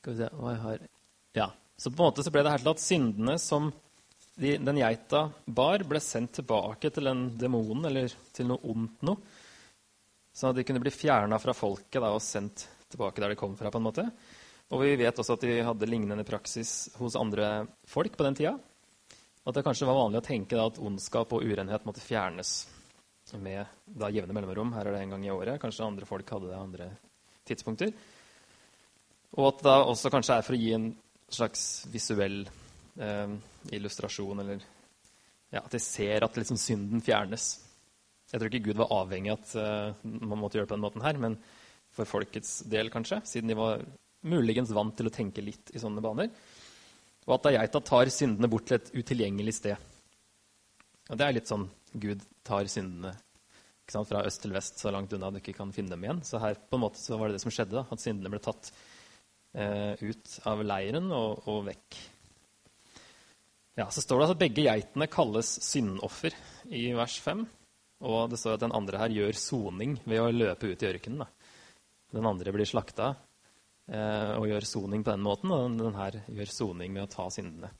skal 0.00 0.14
vi 0.14 0.18
se 0.18 0.28
hva 0.34 0.54
jeg 0.54 0.62
har 0.62 0.88
Ja. 1.36 1.50
Så 1.76 1.90
på 1.90 2.00
en 2.00 2.08
måte 2.08 2.24
så 2.24 2.30
ble 2.32 2.42
det 2.42 2.50
her 2.52 2.62
til 2.62 2.72
at 2.72 2.80
syndene 2.80 3.38
som 3.38 3.72
de, 4.34 4.56
den 4.56 4.80
geita 4.80 5.26
bar, 5.44 5.84
ble 5.88 6.00
sendt 6.00 6.38
tilbake 6.40 6.90
til 6.90 7.08
den 7.10 7.26
demonen, 7.38 7.84
eller 7.90 8.12
til 8.32 8.48
noe 8.48 8.72
ondt 8.72 9.04
noe. 9.06 9.40
Sånn 10.32 10.52
at 10.52 10.58
de 10.58 10.64
kunne 10.64 10.80
bli 10.80 10.92
fjerna 10.94 11.36
fra 11.40 11.52
folket 11.56 12.00
da, 12.00 12.12
og 12.14 12.24
sendt 12.24 12.64
tilbake 12.92 13.20
der 13.20 13.34
de 13.34 13.40
kom 13.40 13.56
fra. 13.56 13.70
på 13.70 13.80
en 13.80 13.88
måte. 13.88 14.06
Og 14.72 14.80
vi 14.80 14.94
vet 14.96 15.18
også 15.18 15.36
at 15.36 15.44
de 15.44 15.58
hadde 15.66 15.88
lignende 15.88 16.24
praksis 16.24 16.88
hos 16.96 17.16
andre 17.20 17.66
folk 17.88 18.16
på 18.16 18.24
den 18.24 18.38
tida. 18.38 18.54
At 19.44 19.56
det 19.56 19.64
kanskje 19.66 19.88
var 19.88 19.98
vanlig 19.98 20.22
å 20.22 20.24
tenke 20.24 20.56
da, 20.56 20.68
at 20.70 20.80
ondskap 20.80 21.34
og 21.36 21.44
urenhet 21.44 21.84
måtte 21.84 22.04
fjernes 22.04 22.54
med 23.40 23.64
da, 23.86 24.08
jevne 24.12 24.34
mellomrom. 24.36 24.72
Her 24.76 24.88
er 24.88 24.96
det 24.96 25.04
en 25.04 25.14
gang 25.14 25.24
i 25.26 25.32
året. 25.32 25.60
Kanskje 25.60 25.86
andre 25.86 26.08
folk 26.08 26.28
hadde 26.32 26.48
det 26.50 26.58
andre 26.58 26.88
tidspunkter. 27.48 27.92
Og 29.36 29.48
at 29.48 29.64
det 29.64 29.76
også 29.92 30.12
kanskje 30.12 30.36
er 30.38 30.46
for 30.46 30.56
å 30.56 30.60
gi 30.60 30.72
en 30.76 30.90
slags 31.32 31.62
visuell 31.92 32.42
eh, 33.00 33.36
illustrasjon, 33.70 34.42
eller 34.42 34.62
ja, 35.52 35.60
at 35.60 35.72
de 35.74 35.80
ser 35.82 36.24
at 36.24 36.38
liksom 36.38 36.58
synden 36.60 37.02
fjernes. 37.04 37.50
Jeg 38.32 38.40
tror 38.40 38.48
ikke 38.48 38.70
Gud 38.70 38.80
var 38.80 38.94
avhengig 39.02 39.34
av 39.34 39.42
at 39.42 39.54
uh, 39.60 40.06
man 40.08 40.40
måtte 40.40 40.56
gjøre 40.56 40.66
det 40.66 40.72
på 40.72 40.78
den 40.78 40.86
måten 40.86 41.04
her, 41.04 41.18
men 41.20 41.36
for 41.92 42.08
folkets 42.08 42.62
del, 42.72 42.88
kanskje, 42.92 43.20
siden 43.28 43.52
de 43.52 43.58
var 43.58 43.82
muligens 44.24 44.72
vant 44.72 44.94
til 44.96 45.10
å 45.10 45.12
tenke 45.12 45.44
litt 45.44 45.74
i 45.74 45.82
sånne 45.82 46.02
baner. 46.04 46.30
Og 47.26 47.36
at 47.36 47.44
da 47.44 47.52
geita 47.58 47.82
tar 47.84 48.10
syndene 48.10 48.48
bort 48.50 48.70
til 48.70 48.78
et 48.78 48.88
utilgjengelig 48.96 49.58
sted. 49.58 49.90
Og 51.10 51.18
det 51.18 51.26
er 51.26 51.36
litt 51.36 51.50
sånn 51.50 51.68
Gud 52.00 52.24
tar 52.46 52.70
syndene 52.72 53.12
sant, 53.92 54.08
fra 54.08 54.22
øst 54.24 54.42
til 54.44 54.54
vest, 54.54 54.80
så 54.80 54.92
langt 54.94 55.12
unna 55.12 55.30
du 55.32 55.38
ikke 55.40 55.56
kan 55.58 55.72
finne 55.74 55.92
dem 55.92 56.06
igjen. 56.06 56.22
Så 56.24 56.40
her 56.42 56.56
på 56.56 56.78
en 56.78 56.84
måte 56.86 57.18
var 57.18 57.28
det 57.28 57.36
det 57.36 57.44
som 57.44 57.52
skjedde, 57.52 57.76
da, 57.76 57.84
at 57.92 58.02
syndene 58.02 58.32
ble 58.32 58.40
tatt 58.42 58.72
eh, 59.52 60.00
ut 60.00 60.36
av 60.48 60.62
leiren 60.64 61.10
og, 61.12 61.44
og 61.50 61.66
vekk. 61.68 61.98
Ja, 63.74 63.88
Så 63.90 64.02
står 64.04 64.20
det 64.20 64.30
at 64.30 64.40
begge 64.40 64.64
geitene 64.66 65.08
kalles 65.08 65.54
syndoffer 65.64 66.34
i 66.68 66.90
vers 66.96 67.16
5. 67.24 67.46
Og 68.04 68.30
det 68.30 68.40
står 68.40 68.58
at 68.58 68.64
den 68.66 68.74
andre 68.76 69.00
her 69.00 69.14
gjør 69.14 69.38
soning 69.38 69.96
ved 70.04 70.20
å 70.20 70.32
løpe 70.34 70.72
ut 70.72 70.82
i 70.82 70.88
ørkenen. 70.90 71.28
Den 72.12 72.28
andre 72.28 72.52
blir 72.52 72.68
slakta 72.68 73.14
eh, 73.88 74.34
og 74.36 74.48
gjør 74.50 74.66
soning 74.68 75.04
på 75.06 75.14
den 75.14 75.24
måten, 75.24 75.54
og 75.54 75.78
den 75.80 75.96
her 75.96 76.18
gjør 76.26 76.52
soning 76.52 76.92
med 76.92 77.06
å 77.06 77.12
ta 77.14 77.28
syndene 77.32 77.70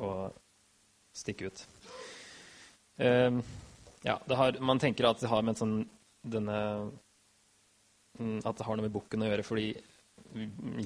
og 0.00 0.32
stikke 1.16 1.50
ut. 1.50 1.66
Eh, 2.96 3.42
ja, 4.06 4.16
har, 4.40 4.60
Man 4.60 4.80
tenker 4.80 5.10
at 5.10 5.20
det 5.20 5.28
har 5.28 5.44
med 5.44 5.60
sånn, 5.60 5.82
denne, 6.24 6.58
mm, 8.16 8.40
at 8.40 8.56
det 8.56 8.68
har 8.70 8.78
noe 8.78 8.88
med 8.88 8.96
bukken 8.96 9.26
å 9.26 9.28
gjøre 9.28 9.44
fordi 9.46 9.68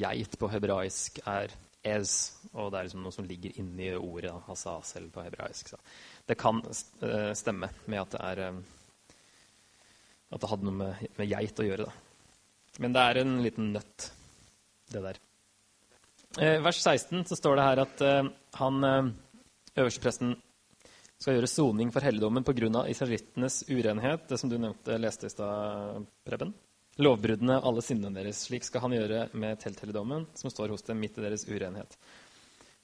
geit 0.00 0.35
på 0.38 0.50
hebraisk 0.50 1.20
er 1.29 1.55
ez, 1.82 2.12
og 2.53 2.71
det 2.71 2.79
er 2.79 2.88
liksom 2.88 3.05
noe 3.05 3.15
som 3.15 3.27
ligger 3.29 3.56
inni 3.61 3.88
ordet 3.97 4.35
hasa 4.47 4.77
selv 4.85 5.12
på 5.15 5.25
hebraisk. 5.25 5.73
Så 5.73 5.79
det 6.29 6.37
kan 6.41 6.61
eh, 6.67 7.32
stemme 7.38 7.71
med 7.87 8.03
at 8.03 8.15
det 8.17 8.21
er 8.32 8.43
eh, 8.49 8.61
At 10.31 10.43
det 10.43 10.50
hadde 10.50 10.69
noe 10.69 10.77
med, 10.77 11.09
med 11.19 11.26
geit 11.26 11.59
å 11.59 11.66
gjøre. 11.66 11.88
Da. 11.88 12.76
Men 12.85 12.93
det 12.95 13.02
er 13.02 13.19
en 13.23 13.33
liten 13.43 13.73
nøtt, 13.75 14.11
det 14.93 15.02
der. 15.09 15.19
Eh, 16.38 16.61
vers 16.62 16.78
16 16.78 17.25
så 17.26 17.38
står 17.38 17.59
det 17.59 17.66
her 17.66 17.83
at 17.83 18.05
han 18.61 18.85
øverstepresten 18.85 20.37
skal 21.21 21.37
gjøre 21.37 21.50
soning 21.50 21.90
for 21.93 22.05
helligdommen 22.07 22.45
pga. 22.47 22.87
israelittenes 22.88 23.64
urenhet, 23.69 24.28
det 24.28 24.38
som 24.38 24.50
du 24.50 24.57
nevnte, 24.59 24.99
leste 24.99 25.26
i 25.26 25.33
stad, 25.33 26.07
Preben 26.25 26.55
lovbruddene 26.99 27.61
alle 27.61 27.82
syndene 27.85 28.20
deres. 28.20 28.42
Slik 28.47 28.64
skal 28.66 28.85
han 28.85 28.97
gjøre 28.97 29.28
med 29.38 29.61
telthelligdommen, 29.62 30.26
som 30.35 30.50
står 30.50 30.75
hos 30.75 30.82
dem 30.87 31.00
midt 31.00 31.18
i 31.18 31.25
deres 31.25 31.47
urenhet. 31.49 31.97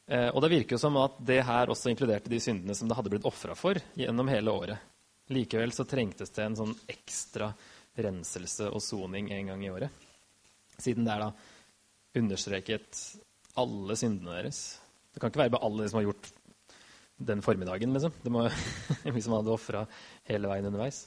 Eh, 0.06 0.28
og 0.28 0.42
Det 0.42 0.52
virker 0.52 0.76
jo 0.76 0.82
som 0.82 0.96
at 1.00 1.18
det 1.26 1.42
her 1.44 1.72
også 1.72 1.90
inkluderte 1.90 2.30
de 2.30 2.40
syndene 2.40 2.75
som 2.75 2.88
det 2.88 2.96
hadde 2.96 3.10
blitt 3.10 3.26
ofra 3.26 3.56
for 3.58 3.80
gjennom 3.98 4.30
hele 4.30 4.54
året. 4.54 4.94
Likevel 5.34 5.72
så 5.75 5.84
trengtes 5.88 6.30
det 6.30 6.44
en 6.44 6.58
sånn 6.58 6.76
ekstra 6.86 7.50
renselse 7.98 8.68
og 8.70 8.82
soning 8.84 9.32
en 9.34 9.50
gang 9.50 9.64
i 9.64 9.72
året. 9.72 9.90
Siden 10.78 11.06
det 11.06 11.16
er 11.16 11.25
da 11.25 11.32
understreket 12.16 13.00
alle 13.58 13.96
syndene 13.98 14.36
deres. 14.38 14.78
Det 15.12 15.20
kan 15.20 15.32
ikke 15.32 15.42
være 15.46 15.54
bare 15.56 15.66
alle 15.66 15.82
de 15.82 15.90
som 15.90 15.98
har 15.98 16.06
gjort 16.10 16.30
den 17.26 17.42
formiddagen, 17.42 17.94
liksom. 17.96 18.12
Det 18.22 18.30
må 18.32 18.44
vi 19.16 19.25
som 19.25 19.34
hadde 19.38 19.54
ofra 19.54 19.86
hele 20.28 20.50
veien 20.50 20.68
underveis. 20.68 21.06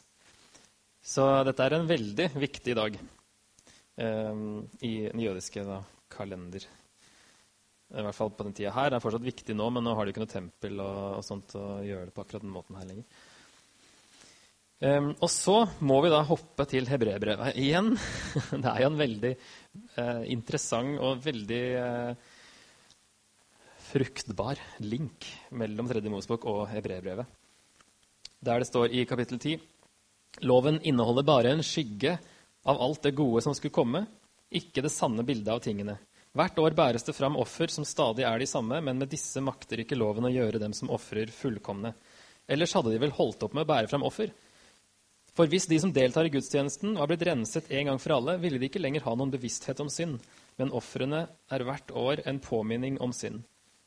Så 0.99 1.25
dette 1.47 1.63
er 1.65 1.77
en 1.77 1.87
veldig 1.89 2.27
viktig 2.35 2.75
dag 2.77 2.97
eh, 2.99 4.43
i 4.85 4.93
den 5.07 5.23
jødiske 5.23 5.63
da, 5.67 5.81
kalender. 6.11 6.65
I 7.89 8.05
hvert 8.05 8.17
fall 8.17 8.31
på 8.35 8.45
den 8.45 8.53
tida 8.53 8.73
her. 8.75 8.91
Det 8.91 8.99
er 8.99 9.03
fortsatt 9.03 9.25
viktig 9.25 9.55
nå, 9.57 9.69
men 9.73 9.85
nå 9.85 9.95
har 9.97 10.05
de 10.05 10.13
ikke 10.13 10.21
noe 10.21 10.31
tempel 10.31 10.81
og, 10.83 10.97
og 11.19 11.25
sånt 11.25 11.55
å 11.57 11.79
gjøre 11.85 12.09
det 12.09 12.15
på 12.15 12.25
akkurat 12.25 12.45
den 12.45 12.53
måten 12.53 12.77
her 12.77 12.89
lenger. 12.89 13.21
Um, 14.79 15.09
og 15.19 15.27
så 15.27 15.57
må 15.83 15.97
vi 16.05 16.11
da 16.11 16.21
hoppe 16.23 16.63
til 16.69 16.85
hebreerbrevet 16.87 17.57
igjen. 17.59 17.89
det 18.63 18.69
er 18.69 18.83
jo 18.83 18.91
en 18.91 19.01
veldig 19.01 19.31
uh, 19.97 20.21
interessant 20.31 21.01
og 21.03 21.25
veldig 21.25 21.63
uh, 21.81 22.29
fruktbar 23.89 24.61
link 24.85 25.27
mellom 25.57 25.89
Tredje 25.89 26.13
Mosebok 26.13 26.47
og 26.47 26.61
hebreerbrevet. 26.71 27.27
Der 28.39 28.61
det 28.61 28.69
står 28.69 28.93
i 28.95 29.03
kapittel 29.09 29.41
10 29.41 29.57
Loven 30.41 30.79
inneholder 30.81 31.25
bare 31.27 31.51
en 31.51 31.63
skygge 31.65 32.17
av 32.63 32.81
alt 32.81 33.03
det 33.03 33.15
gode 33.17 33.41
som 33.43 33.55
skulle 33.55 33.75
komme, 33.75 34.05
ikke 34.49 34.83
det 34.85 34.91
sanne 34.93 35.23
bildet 35.27 35.51
av 35.53 35.61
tingene. 35.63 35.97
Hvert 36.37 36.59
år 36.61 36.75
bæres 36.77 37.05
det 37.07 37.15
fram 37.17 37.37
offer 37.41 37.71
som 37.73 37.85
stadig 37.87 38.23
er 38.27 38.39
de 38.39 38.47
samme, 38.47 38.77
men 38.85 38.99
med 39.01 39.09
disse 39.09 39.41
makter 39.41 39.81
ikke 39.81 39.97
loven 39.97 40.27
å 40.29 40.33
gjøre 40.33 40.61
dem 40.61 40.75
som 40.77 40.91
ofrer, 40.93 41.31
fullkomne. 41.33 41.93
Ellers 42.49 42.73
hadde 42.77 42.93
de 42.93 43.01
vel 43.01 43.13
holdt 43.17 43.43
opp 43.45 43.55
med 43.57 43.65
å 43.65 43.69
bære 43.69 43.89
fram 43.89 44.05
offer. 44.05 44.31
For 45.33 45.49
hvis 45.49 45.67
de 45.71 45.77
som 45.81 45.93
deltar 45.93 46.27
i 46.27 46.33
gudstjenesten, 46.33 46.95
var 46.99 47.09
blitt 47.09 47.25
renset 47.27 47.69
en 47.71 47.91
gang 47.91 48.01
for 48.01 48.15
alle, 48.17 48.37
ville 48.41 48.59
de 48.61 48.69
ikke 48.69 48.81
lenger 48.81 49.05
ha 49.05 49.15
noen 49.17 49.33
bevissthet 49.33 49.81
om 49.81 49.89
synd, 49.93 50.19
men 50.59 50.73
ofrene 50.75 51.25
er 51.49 51.65
hvert 51.65 51.93
år 51.95 52.23
en 52.29 52.41
påminning 52.43 52.99
om 53.01 53.13
synd. 53.15 53.45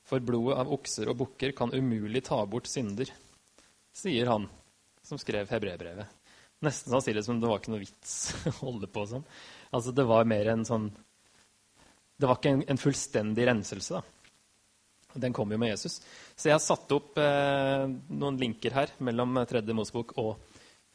For 0.09 0.23
blodet 0.25 0.59
av 0.59 0.73
okser 0.73 1.11
og 1.13 1.21
bukker 1.21 1.55
kan 1.57 1.75
umulig 1.75 2.25
ta 2.27 2.41
bort 2.47 2.71
synder, 2.71 3.11
sier 3.95 4.31
han 4.31 4.49
som 5.07 5.21
skrev 5.21 5.51
hebreerbrevet. 5.51 6.22
Nesten 6.63 6.95
sannsynlig 6.95 7.25
som 7.27 7.41
det 7.43 7.51
var 7.51 7.61
ikke 7.61 7.75
noe 7.75 7.83
vits 7.83 8.17
å 8.51 8.57
holde 8.63 8.91
på 8.91 9.05
sånn. 9.11 9.25
Altså, 9.73 9.95
det 9.97 10.07
var 10.09 10.29
mer 10.29 10.53
en 10.53 10.65
sånn 10.69 10.91
Det 12.21 12.29
var 12.29 12.39
ikke 12.39 12.53
en, 12.55 12.65
en 12.71 12.81
fullstendig 12.81 13.47
renselse, 13.49 13.99
da. 13.99 14.23
Den 15.23 15.35
kom 15.37 15.51
jo 15.53 15.59
med 15.61 15.75
Jesus. 15.75 15.99
Så 16.37 16.49
jeg 16.49 16.57
har 16.57 16.63
satt 16.65 16.93
opp 16.95 17.19
eh, 17.21 17.83
noen 18.17 18.39
linker 18.41 18.73
her 18.73 18.95
mellom 19.05 19.43
tredje 19.49 19.75
Mosebok 19.77 20.15
og 20.23 20.31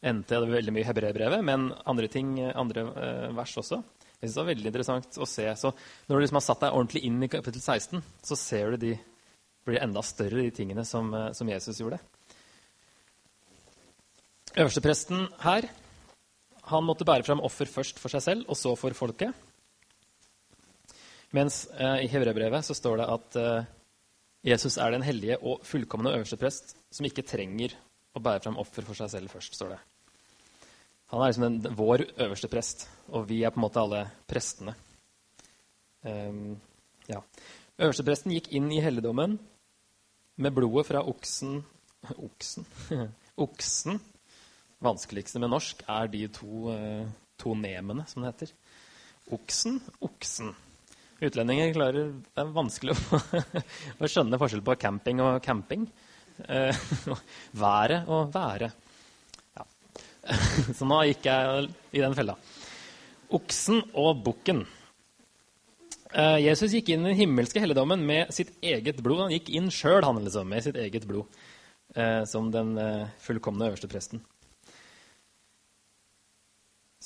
NT. 0.01 0.25
Det 0.31 0.39
var 0.39 0.55
veldig 0.55 0.73
mye 0.73 0.87
hebreerbrevet, 0.87 1.43
men 1.45 1.67
andre 1.85 2.09
ting, 2.09 2.31
andre 2.47 2.87
eh, 2.97 3.27
vers 3.37 3.53
også. 3.61 3.81
Jeg 4.17 4.23
synes 4.23 4.33
det 4.33 4.41
var 4.41 4.49
veldig 4.49 4.71
interessant 4.71 5.19
å 5.21 5.29
se. 5.29 5.45
Så 5.61 5.69
når 6.07 6.15
du 6.15 6.23
liksom 6.23 6.39
har 6.39 6.47
satt 6.47 6.63
deg 6.65 6.79
ordentlig 6.79 7.03
inn 7.05 7.21
i 7.21 7.29
kapittel 7.29 7.61
16, 7.61 8.01
så 8.25 8.39
ser 8.39 8.73
du 8.73 8.87
de 8.87 8.95
blir 9.67 9.83
enda 9.83 10.01
større, 10.01 10.41
de 10.41 10.55
tingene 10.55 10.85
som, 10.87 11.13
eh, 11.13 11.31
som 11.37 11.49
Jesus 11.49 11.83
gjorde. 11.83 11.99
Øverstepresten 14.57 15.27
her 15.43 15.67
han 16.67 16.83
måtte 16.83 17.05
bære 17.07 17.23
fram 17.23 17.43
offer 17.45 17.69
først 17.69 17.99
for 18.01 18.11
seg 18.11 18.23
selv, 18.25 18.47
og 18.49 18.57
så 18.59 18.73
for 18.75 18.95
folket. 18.97 19.35
Mens 21.35 21.65
eh, 21.77 22.03
i 22.03 22.09
Hevrebrevet 22.11 22.65
så 22.65 22.75
står 22.75 22.97
det 22.99 23.05
at 23.13 23.37
eh, 23.39 23.67
Jesus 24.51 24.77
er 24.81 24.91
den 24.91 25.05
hellige 25.05 25.37
og 25.37 25.61
fullkomne 25.67 26.15
øversteprest 26.17 26.75
som 26.91 27.07
ikke 27.07 27.25
trenger 27.27 27.75
å 28.17 28.23
bære 28.23 28.43
fram 28.47 28.57
offer 28.59 28.87
for 28.87 28.97
seg 28.97 29.11
selv 29.13 29.31
først, 29.31 29.55
står 29.55 29.75
det. 29.75 29.79
Han 31.13 31.21
er 31.21 31.31
liksom 31.31 31.45
den, 31.45 31.77
vår 31.77 32.03
øverste 32.17 32.49
prest, 32.51 32.87
og 33.13 33.29
vi 33.29 33.43
er 33.45 33.53
på 33.53 33.61
en 33.61 33.67
måte 33.67 33.83
alle 33.83 34.01
prestene. 34.27 34.73
Um, 36.01 36.57
ja. 37.07 37.21
Øverstepresten 37.79 38.33
gikk 38.35 38.49
inn 38.57 38.71
i 38.73 38.81
helligdommen 38.83 39.37
med 40.37 40.55
blodet 40.55 40.87
fra 40.89 41.03
oksen 41.07 41.61
Oksen? 42.27 42.67
oksen. 43.45 44.01
Vanskeligste 44.83 45.41
med 45.41 45.49
norsk 45.49 45.81
er 45.89 46.09
de 46.13 46.27
to, 46.29 46.69
uh, 46.69 47.07
to 47.41 47.55
nemene, 47.57 48.05
som 48.09 48.21
det 48.21 48.33
heter. 48.33 48.55
Oksen, 49.33 49.79
oksen. 50.05 50.53
Utlendinger 51.17 51.73
klarer 51.73 52.11
Det 52.13 52.43
er 52.43 52.51
vanskelig 52.53 52.93
å, 52.93 53.19
å 54.01 54.09
skjønne 54.09 54.37
forskjell 54.39 54.63
på 54.65 54.77
camping 54.79 55.23
og 55.23 55.39
camping. 55.43 55.87
Eh, 56.45 56.85
været 57.63 58.07
og 58.13 58.29
være. 58.35 58.69
Ja. 59.57 59.65
Så 60.77 60.87
nå 60.87 61.01
gikk 61.09 61.25
jeg 61.25 61.67
i 61.97 62.03
den 62.03 62.15
fella. 62.17 62.37
Oksen 63.33 63.81
og 63.97 64.21
bukken. 64.23 64.61
Eh, 66.13 66.37
Jesus 66.45 66.77
gikk 66.77 66.93
inn 66.93 67.03
i 67.03 67.11
den 67.11 67.21
himmelske 67.25 67.59
helligdommen 67.63 68.05
med 68.07 68.31
sitt 68.35 68.53
eget 68.61 69.01
blod. 69.03 69.25
Han 69.25 69.35
gikk 69.35 69.49
inn 69.57 69.73
sjøl 69.73 70.05
liksom, 70.21 70.47
med 70.53 70.63
sitt 70.69 70.77
eget 70.79 71.09
blod, 71.09 71.27
eh, 71.97 72.23
som 72.29 72.53
den 72.53 72.77
eh, 72.79 73.09
fullkomne 73.25 73.73
øverste 73.73 73.89
presten 73.91 74.21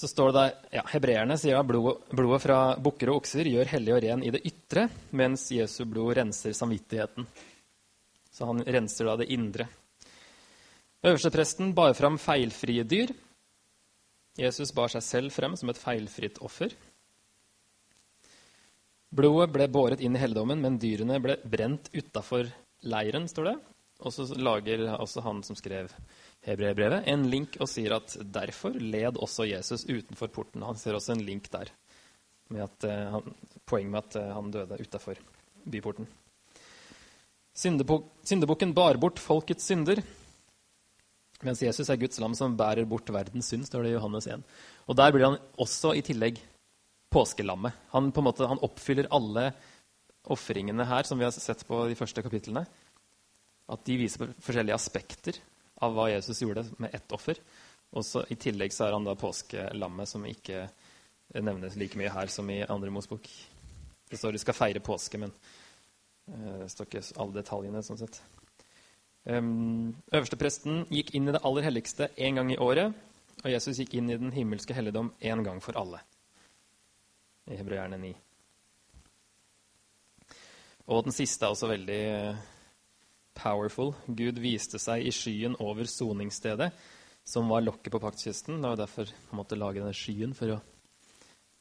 så 0.02 0.08
står 0.10 0.32
det 0.32 0.40
der 0.40 0.78
ja, 0.80 0.82
Hebreerne 0.90 1.36
sier 1.38 1.60
at 1.60 1.68
blodet, 1.70 2.42
fra 2.42 2.60
bukker 2.82 3.12
og 3.14 3.20
okser 3.22 3.46
gjør 3.46 3.70
hellig 3.70 3.92
og 3.94 4.00
ren 4.02 4.24
i 4.26 4.32
det 4.34 4.42
ytre, 4.50 4.88
mens 5.14 5.44
Jesu 5.54 5.84
blod 5.86 6.16
renser 6.18 6.56
samvittigheten. 6.58 7.28
Så 8.34 8.48
han 8.50 8.64
renser 8.66 9.06
da 9.06 9.20
det 9.20 9.28
indre. 9.36 9.68
Øverstepresten 11.06 11.76
bar 11.78 11.94
fram 11.94 12.18
feilfrie 12.22 12.82
dyr. 12.82 13.14
Jesus 14.42 14.74
bar 14.74 14.90
seg 14.90 15.06
selv 15.06 15.36
frem 15.36 15.54
som 15.60 15.70
et 15.70 15.78
feilfritt 15.78 16.42
offer. 16.42 16.74
Blodet 19.14 19.52
ble 19.54 19.70
båret 19.70 20.02
inn 20.02 20.18
i 20.18 20.24
helligdommen, 20.24 20.64
men 20.66 20.82
dyrene 20.82 21.22
ble 21.22 21.38
brent 21.46 21.92
utafor 21.94 22.50
leiren, 22.90 23.30
står 23.30 23.52
det. 23.52 23.58
Og 24.02 24.18
så 24.18 24.26
lager 24.34 24.88
også 24.96 25.22
han 25.28 25.46
som 25.46 25.58
skrev 25.60 25.94
hebreerbrevet, 26.46 27.06
en 27.12 27.28
link 27.30 27.58
og 27.62 27.70
sier 27.70 27.96
at 27.98 28.16
derfor 28.34 28.74
led 28.78 29.20
også 29.22 29.46
Jesus 29.50 29.86
utenfor 29.90 30.32
porten. 30.34 30.66
Han 30.66 30.80
ser 30.80 30.98
også 30.98 31.16
en 31.16 31.26
link 31.26 31.50
der, 31.54 31.70
med 32.52 32.66
at, 32.66 32.88
uh, 32.88 33.18
han, 33.18 33.36
poeng 33.70 33.92
med 33.92 34.02
at 34.02 34.18
uh, 34.18 34.32
han 34.38 34.50
døde 34.54 34.80
utafor 34.82 35.22
byporten. 35.70 36.10
Syndebukken 37.54 38.74
bar 38.74 38.98
bort 38.98 39.20
folkets 39.20 39.68
synder, 39.68 40.00
mens 41.44 41.62
Jesus 41.62 41.90
er 41.90 42.00
Guds 42.00 42.20
lam 42.22 42.34
som 42.38 42.56
bærer 42.58 42.88
bort 42.90 43.10
verdens 43.12 43.50
synd, 43.52 43.66
står 43.68 43.86
det 43.86 43.92
i 43.92 43.98
Johannes 43.98 44.30
1. 44.30 44.46
Og 44.88 44.98
der 44.98 45.14
blir 45.14 45.28
han 45.28 45.40
også 45.62 45.94
i 45.98 46.04
tillegg 46.06 46.40
påskelammet. 47.12 47.76
Han, 47.92 48.12
på 48.16 48.24
måte, 48.24 48.48
han 48.48 48.62
oppfyller 48.64 49.10
alle 49.14 49.50
ofringene 50.32 50.86
her 50.88 51.08
som 51.08 51.20
vi 51.20 51.26
har 51.26 51.34
sett 51.34 51.66
på 51.68 51.84
de 51.90 51.98
første 51.98 52.24
kapitlene. 52.24 52.64
At 53.72 53.84
de 53.88 53.98
viser 54.00 54.32
forskjellige 54.42 54.78
aspekter 54.78 55.42
av 55.82 55.96
hva 55.96 56.10
Jesus 56.12 56.42
gjorde 56.44 56.66
med 56.82 56.96
ett 56.96 57.12
offer. 57.16 57.40
Og 57.92 58.06
så 58.08 58.24
I 58.32 58.38
tillegg 58.40 58.74
så 58.74 58.88
er 58.88 58.96
han 58.96 59.08
da 59.08 59.18
påskelammet, 59.20 60.10
som 60.10 60.28
ikke 60.28 60.66
nevnes 61.42 61.76
like 61.80 62.00
mye 62.00 62.12
her 62.12 62.32
som 62.32 62.50
i 62.52 62.62
andre 62.64 62.92
Mosbok. 62.94 63.28
Det 64.12 64.20
står 64.20 64.36
de 64.36 64.44
skal 64.44 64.56
feire 64.56 64.84
påske, 64.84 65.20
men 65.20 65.34
det 66.28 66.70
står 66.72 66.88
ikke 66.88 67.04
alle 67.20 67.40
detaljene. 67.40 67.84
sånn 67.84 68.00
sett. 68.00 68.22
Um, 69.24 69.94
Øverstepresten 70.10 70.86
gikk 70.90 71.14
inn 71.16 71.30
i 71.30 71.36
det 71.36 71.44
aller 71.46 71.68
helligste 71.68 72.10
én 72.18 72.40
gang 72.40 72.52
i 72.52 72.58
året, 72.58 72.96
og 73.44 73.52
Jesus 73.52 73.78
gikk 73.78 73.94
inn 74.00 74.10
i 74.10 74.18
den 74.18 74.32
himmelske 74.34 74.74
helligdom 74.74 75.12
én 75.22 75.44
gang 75.46 75.62
for 75.62 75.78
alle. 75.78 76.02
I 77.52 77.58
Hebreerne 77.60 78.00
9. 78.02 78.14
Og 80.92 81.04
den 81.06 81.14
siste 81.16 81.46
er 81.46 81.54
også 81.54 81.70
veldig 81.70 82.02
uh, 82.12 82.42
powerful. 83.38 83.94
Gud 84.08 84.40
viste 84.42 84.80
seg 84.82 85.06
i 85.06 85.14
skyen 85.16 85.56
over 85.64 85.88
soningsstedet, 85.90 86.72
som 87.24 87.50
var 87.52 87.64
lokket 87.66 87.94
på 87.94 88.02
paktkisten. 88.02 88.62
Det 88.62 88.74
var 88.74 88.82
derfor 88.84 89.12
han 89.12 89.40
måtte 89.40 89.60
lage 89.60 89.82
denne 89.82 89.96
skyen, 89.96 90.36
for 90.38 90.58
å 90.58 90.60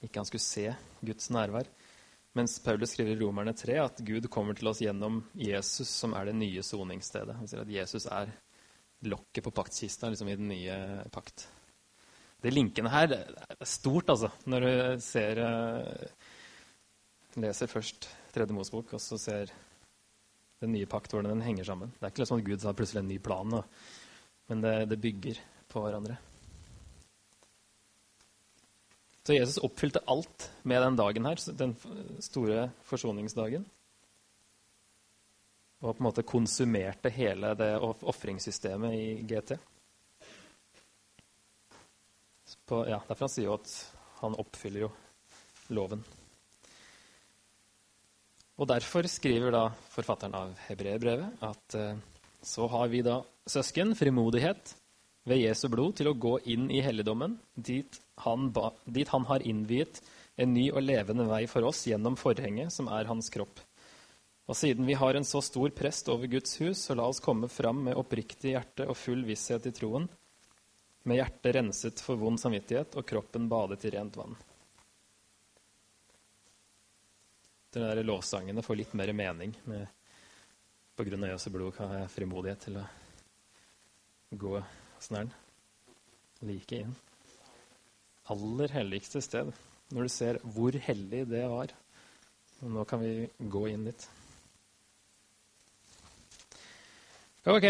ikke 0.00 0.22
han 0.22 0.28
skulle 0.28 0.44
se 0.44 0.66
Guds 1.04 1.28
nærvær. 1.34 1.68
Mens 2.38 2.60
Paulus 2.62 2.94
skriver 2.94 3.16
i 3.16 3.20
Romerne 3.20 3.52
3 3.58 3.78
at 3.82 4.02
Gud 4.06 4.28
kommer 4.30 4.54
til 4.56 4.70
oss 4.70 4.80
gjennom 4.82 5.24
Jesus, 5.34 5.90
som 5.90 6.14
er 6.14 6.30
det 6.30 6.36
nye 6.38 6.62
soningsstedet. 6.64 7.36
Han 7.36 7.50
sier 7.50 7.64
at 7.64 7.72
Jesus 7.74 8.06
er 8.06 8.30
lokket 9.10 9.44
på 9.44 9.52
paktkista 9.56 10.10
liksom 10.12 10.30
i 10.30 10.36
den 10.38 10.50
nye 10.52 10.76
pakt. 11.12 11.48
Det 12.40 12.52
linkene 12.54 12.92
her 12.92 13.12
er 13.12 13.66
stort, 13.68 14.12
altså, 14.12 14.30
når 14.48 14.64
du 14.64 15.02
ser 15.04 15.42
eh, 15.44 16.28
Leser 17.40 17.70
først 17.70 18.08
Tredje 18.34 18.54
Mosbok, 18.56 18.94
og 18.96 19.02
så 19.02 19.18
ser 19.20 19.52
den 20.60 20.74
nye 20.76 20.88
pakt, 20.88 21.12
hvordan 21.12 21.32
den 21.32 21.44
henger 21.44 21.64
sammen. 21.64 21.92
Det 21.96 22.06
er 22.06 22.12
ikke 22.12 22.26
sånn 22.28 22.42
at 22.42 22.48
Gud 22.48 22.66
har 22.68 22.76
plutselig 22.76 23.02
en 23.02 23.10
ny 23.10 23.18
plan, 23.22 23.60
men 24.50 24.64
det, 24.64 24.74
det 24.90 25.00
bygger 25.00 25.40
på 25.70 25.84
hverandre. 25.84 26.18
Så 29.24 29.36
Jesus 29.36 29.60
oppfylte 29.62 30.02
alt 30.10 30.48
med 30.62 30.82
den 30.82 30.96
dagen 30.98 31.28
her, 31.28 31.40
den 31.54 31.74
store 32.24 32.70
forsoningsdagen. 32.88 33.66
Og 35.80 35.94
på 35.94 36.02
en 36.02 36.08
måte 36.08 36.26
konsumerte 36.26 37.12
hele 37.14 37.54
det 37.56 37.70
ofringssystemet 37.80 38.96
i 38.96 39.04
GT. 39.28 39.54
På, 42.68 42.82
ja, 42.88 42.98
derfor 43.06 43.28
han 43.28 43.32
sier 43.32 43.48
jo 43.48 43.56
at 43.56 43.76
han 44.20 44.36
oppfyller 44.40 44.88
jo 44.88 44.90
loven. 45.72 46.02
Og 48.60 48.68
Derfor 48.68 49.06
skriver 49.08 49.54
da 49.54 49.62
forfatteren 49.88 50.36
av 50.36 50.50
hebreerbrevet 50.66 51.40
at 51.46 51.76
eh, 51.78 52.00
så 52.44 52.66
har 52.68 52.90
vi 52.92 53.00
da, 53.04 53.22
søsken, 53.48 53.94
frimodighet 53.96 54.74
ved 55.28 55.40
Jesu 55.40 55.66
blod 55.72 55.96
til 55.96 56.10
å 56.10 56.16
gå 56.16 56.34
inn 56.52 56.68
i 56.72 56.82
helligdommen, 56.84 57.38
dit 57.56 57.96
han, 58.24 58.50
ba, 58.52 58.70
dit 58.84 59.08
han 59.08 59.24
har 59.28 59.44
innviet 59.48 60.02
en 60.40 60.52
ny 60.52 60.66
og 60.74 60.84
levende 60.84 61.24
vei 61.28 61.46
for 61.48 61.64
oss 61.68 61.86
gjennom 61.88 62.16
forhenget, 62.20 62.72
som 62.72 62.88
er 62.92 63.08
hans 63.08 63.32
kropp. 63.32 63.64
Og 64.50 64.56
siden 64.58 64.88
vi 64.88 64.96
har 64.98 65.16
en 65.16 65.24
så 65.24 65.40
stor 65.44 65.72
prest 65.76 66.08
over 66.12 66.28
Guds 66.28 66.56
hus, 66.60 66.84
så 66.84 66.96
la 66.98 67.06
oss 67.08 67.22
komme 67.24 67.48
fram 67.48 67.84
med 67.86 67.96
oppriktig 68.00 68.56
hjerte 68.56 68.88
og 68.90 68.98
full 68.98 69.24
visshet 69.28 69.68
i 69.70 69.74
troen, 69.76 70.08
med 71.08 71.20
hjertet 71.20 71.56
renset 71.56 72.04
for 72.04 72.20
vond 72.20 72.40
samvittighet 72.40 72.96
og 73.00 73.08
kroppen 73.08 73.48
badet 73.48 73.86
i 73.88 73.94
rent 73.94 74.20
vann. 74.20 74.36
De 77.74 77.82
der 77.84 78.02
lovsangene 78.06 78.64
får 78.66 78.80
litt 78.80 78.94
mer 78.98 79.12
mening. 79.14 79.54
Med, 79.70 79.86
på 80.98 81.06
grunn 81.06 81.26
av 81.26 81.34
Jesu 81.34 81.50
blod 81.54 81.78
har 81.78 82.00
jeg 82.00 82.12
frimodighet 82.16 82.66
til 82.66 82.80
å 82.80 82.86
gå 84.40 84.56
sånn. 85.02 85.30
Like 86.46 86.82
inn. 86.82 86.94
Aller 88.30 88.72
helligste 88.74 89.22
sted. 89.24 89.52
Når 89.90 90.06
du 90.06 90.12
ser 90.12 90.40
hvor 90.54 90.76
hellig 90.86 91.24
det 91.30 91.44
var. 91.50 91.74
Og 92.60 92.74
nå 92.74 92.84
kan 92.88 93.02
vi 93.02 93.28
gå 93.50 93.66
inn 93.70 93.86
dit. 93.88 94.08
Ok, 97.48 97.66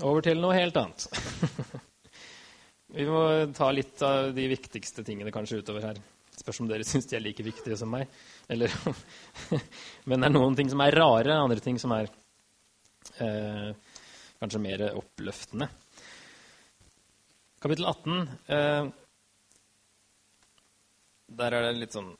over 0.00 0.24
til 0.24 0.40
noe 0.40 0.56
helt 0.56 0.78
annet. 0.80 1.04
Vi 2.96 3.04
må 3.04 3.20
ta 3.52 3.66
litt 3.74 4.00
av 4.06 4.30
de 4.32 4.46
viktigste 4.48 5.02
tingene 5.04 5.32
kanskje 5.34 5.58
utover 5.60 5.84
her. 5.84 5.98
Spørs 6.36 6.60
om 6.60 6.68
dere 6.70 6.86
syns 6.88 7.08
de 7.10 7.18
er 7.18 7.24
like 7.24 7.44
viktige 7.46 7.78
som 7.80 7.92
meg. 7.92 8.10
Eller, 8.52 8.72
Men 10.08 10.22
det 10.22 10.30
er 10.30 10.36
noen 10.36 10.58
ting 10.58 10.70
som 10.72 10.82
er 10.84 10.96
rare, 10.96 11.38
andre 11.38 11.62
ting 11.64 11.80
som 11.82 11.94
er 11.96 12.10
eh, 13.24 13.72
kanskje 14.40 14.62
mer 14.62 14.86
oppløftende. 14.92 15.70
Kapittel 17.62 17.88
18 17.88 18.18
eh, 18.52 18.88
Der 21.40 21.54
er 21.56 21.64
det 21.64 21.78
litt 21.80 21.94
sånn 21.96 22.12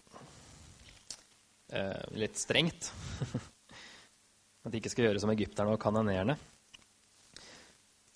eh, 1.70 2.02
Litt 2.16 2.40
strengt. 2.40 2.90
At 4.64 4.72
de 4.72 4.80
ikke 4.80 4.90
skal 4.90 5.10
gjøre 5.10 5.22
som 5.22 5.30
egypterne 5.30 5.76
og 5.76 5.82
kanonerende. 5.82 6.34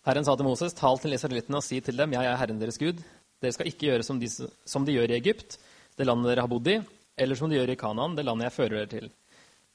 Herren 0.09 0.25
sa 0.25 0.33
til 0.35 0.49
Moses, 0.49 0.75
tal 0.75 0.99
til 0.99 1.15
israelittene 1.15 1.61
og 1.61 1.63
si 1.63 1.79
til 1.85 1.99
dem, 2.01 2.17
jeg 2.17 2.27
er 2.27 2.39
Herren 2.41 2.59
deres 2.59 2.81
Gud. 2.81 3.03
Dere 3.41 3.55
skal 3.55 3.69
ikke 3.69 3.91
gjøre 3.91 4.07
som 4.07 4.19
de, 4.19 4.31
som 4.67 4.87
de 4.87 4.97
gjør 4.97 5.13
i 5.13 5.19
Egypt, 5.21 5.61
det 6.01 6.09
landet 6.09 6.33
dere 6.33 6.47
har 6.47 6.51
bodd 6.51 6.69
i, 6.73 6.79
eller 7.21 7.37
som 7.37 7.51
de 7.51 7.59
gjør 7.59 7.75
i 7.75 7.79
Kanaan, 7.81 8.17
det 8.17 8.25
landet 8.25 8.49
jeg 8.49 8.57
fører 8.57 8.77
dere 8.79 8.91
til. 8.91 9.11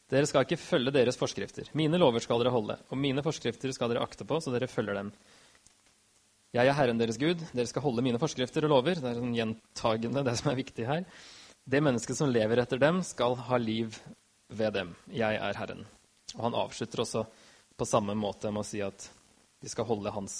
Dere 0.09 0.29
skal 0.29 0.45
ikke 0.45 0.61
følge 0.61 0.93
deres 0.93 1.17
forskrifter. 1.17 1.69
Mine 1.77 1.99
lover 2.01 2.21
skal 2.21 2.41
dere 2.41 2.53
holde, 2.53 2.77
og 2.89 2.97
mine 2.97 3.21
forskrifter 3.25 3.73
skal 3.73 3.91
dere 3.91 4.03
akte 4.05 4.25
på, 4.25 4.39
så 4.41 4.53
dere 4.53 4.69
følger 4.69 4.97
dem. 4.97 5.11
Jeg 6.55 6.69
er 6.71 6.77
Herren 6.77 7.01
deres 7.01 7.19
Gud, 7.19 7.41
dere 7.51 7.67
skal 7.69 7.83
holde 7.83 8.03
mine 8.05 8.19
forskrifter 8.21 8.65
og 8.65 8.71
lover. 8.71 9.01
Det 9.01 9.09
er 9.09 9.17
sånn 9.19 9.33
gjentagende, 9.35 10.23
det 10.23 10.35
som 10.39 10.51
er 10.51 10.59
viktig 10.61 10.87
her. 10.87 11.03
Det 11.65 11.81
mennesket 11.83 12.17
som 12.17 12.31
lever 12.31 12.61
etter 12.61 12.79
dem, 12.81 13.01
skal 13.03 13.35
ha 13.49 13.59
liv 13.59 13.97
ved 14.53 14.77
dem. 14.77 14.93
Jeg 15.11 15.41
er 15.41 15.59
Herren. 15.59 15.83
Og 16.37 16.41
han 16.47 16.57
avslutter 16.57 17.03
også 17.03 17.25
på 17.75 17.87
samme 17.89 18.15
måte 18.17 18.53
med 18.53 18.63
å 18.63 18.67
si 18.67 18.81
at 18.85 19.09
de 19.61 19.71
skal 19.71 19.87
holde 19.89 20.13
hans 20.15 20.37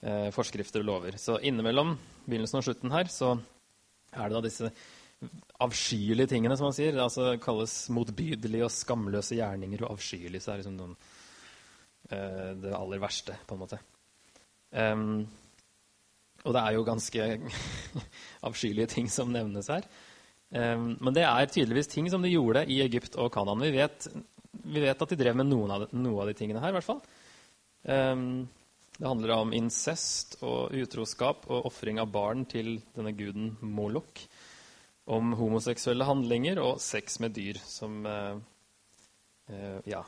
eh, 0.00 0.30
forskrifter 0.34 0.82
og 0.82 0.88
lover. 0.88 1.18
Så 1.20 1.38
innimellom 1.42 1.96
begynnelsen 2.24 2.62
og 2.62 2.68
slutten 2.70 2.94
her 2.94 3.10
så 3.12 3.34
er 4.10 4.30
det 4.30 4.36
da 4.36 4.42
disse 4.44 4.70
avskyelige 5.60 6.32
tingene, 6.32 6.56
som 6.56 6.70
han 6.70 6.76
sier. 6.76 6.96
Altså 7.00 7.34
kalles 7.42 7.74
motbydelige 7.92 8.66
og 8.66 8.74
skamløse 8.74 9.36
gjerninger 9.38 9.84
og 9.84 9.96
avskyelig. 9.96 10.40
Så 10.42 10.52
er 10.52 10.62
liksom 10.62 10.78
noen, 10.78 10.96
uh, 12.12 12.50
det 12.62 12.74
aller 12.76 13.02
verste, 13.02 13.36
på 13.46 13.56
en 13.56 13.62
måte. 13.64 13.80
Um, 14.70 15.04
og 16.46 16.54
det 16.56 16.62
er 16.62 16.76
jo 16.76 16.86
ganske 16.86 17.26
avskyelige 18.48 18.94
ting 18.96 19.10
som 19.12 19.32
nevnes 19.34 19.68
her. 19.72 19.88
Um, 20.50 20.94
men 20.98 21.14
det 21.14 21.26
er 21.28 21.52
tydeligvis 21.52 21.92
ting 21.92 22.08
som 22.10 22.24
de 22.24 22.32
gjorde 22.32 22.64
i 22.66 22.80
Egypt 22.82 23.18
og 23.20 23.30
Kanaan. 23.34 23.60
Vi 23.62 23.74
vet 23.76 24.08
vi 24.50 24.82
vet 24.82 25.02
at 25.02 25.12
de 25.12 25.18
drev 25.18 25.36
med 25.38 25.48
noen 25.50 25.70
av 25.72 25.84
de, 25.84 25.98
noe 26.00 26.22
av 26.22 26.30
de 26.30 26.36
tingene 26.38 26.62
her, 26.62 26.72
i 26.72 26.76
hvert 26.78 26.86
fall. 26.86 27.00
Um, 27.86 28.48
det 29.00 29.08
handler 29.08 29.30
om 29.32 29.52
incest 29.56 30.34
og 30.44 30.74
utroskap 30.76 31.46
og 31.48 31.70
ofring 31.70 31.96
av 32.02 32.10
barn 32.12 32.42
til 32.44 32.74
denne 32.92 33.14
guden 33.16 33.54
Molok. 33.64 34.20
Om 35.08 35.32
homoseksuelle 35.38 36.04
handlinger 36.04 36.60
og 36.60 36.82
sex 36.84 37.16
med 37.24 37.32
dyr, 37.32 37.56
som 37.64 38.04
eh, 38.04 38.36
eh, 39.48 39.78
ja, 39.88 40.02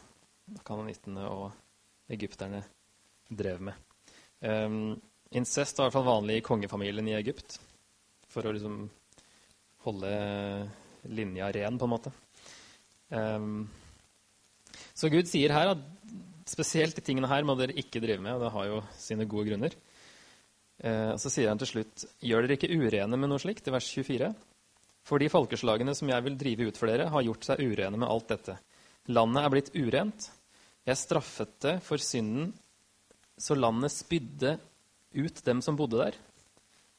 kanonittene 0.69 1.25
og 1.25 2.13
egypterne 2.13 2.61
drev 3.33 3.65
med. 3.65 3.81
Um, 4.45 5.01
incest 5.33 5.81
var 5.81 5.87
i 5.87 5.89
hvert 5.89 5.97
fall 5.97 6.11
vanlig 6.11 6.37
i 6.43 6.45
kongefamilien 6.45 7.09
i 7.09 7.17
Egypt. 7.17 7.57
For 8.29 8.45
å 8.45 8.53
liksom 8.53 8.83
holde 9.87 10.13
linja 11.09 11.49
ren, 11.57 11.81
på 11.81 11.89
en 11.89 11.95
måte. 11.97 12.13
Um, 13.09 13.65
så 14.93 15.09
Gud 15.09 15.33
sier 15.33 15.57
her 15.57 15.73
at 15.73 15.89
spesielt 16.53 16.97
de 16.99 17.05
tingene 17.05 17.31
her 17.31 17.45
må 17.49 17.57
dere 17.59 17.77
ikke 17.81 18.03
drive 18.03 18.23
med. 18.23 18.37
og 18.37 18.45
Det 18.45 18.55
har 18.55 18.69
jo 18.69 18.81
sine 19.01 19.27
gode 19.29 19.49
grunner. 19.51 19.77
Eh, 20.83 21.13
så 21.17 21.33
sier 21.33 21.51
han 21.51 21.61
til 21.61 21.71
slutt.: 21.71 22.07
Gjør 22.21 22.47
dere 22.47 22.59
ikke 22.59 22.73
urene 22.73 23.19
med 23.19 23.33
noe 23.33 23.43
slikt? 23.43 23.69
I 23.69 23.75
vers 23.75 23.89
24. 23.89 24.33
For 25.03 25.19
de 25.19 25.31
folkeslagene 25.33 25.95
som 25.99 26.11
jeg 26.13 26.25
vil 26.27 26.39
drive 26.39 26.69
ut 26.69 26.79
for 26.79 26.91
dere, 26.91 27.09
har 27.11 27.27
gjort 27.27 27.49
seg 27.49 27.63
urene 27.63 27.99
med 27.99 28.09
alt 28.09 28.29
dette. 28.31 28.59
Landet 29.11 29.43
er 29.43 29.55
blitt 29.55 29.73
urent. 29.75 30.29
Jeg 30.87 30.99
straffet 30.99 31.57
det 31.63 31.77
for 31.83 32.03
synden, 32.03 32.53
så 33.39 33.55
landet 33.59 33.95
spydde 33.95 34.57
ut 35.15 35.43
dem 35.47 35.63
som 35.63 35.79
bodde 35.79 35.99
der. 35.99 36.19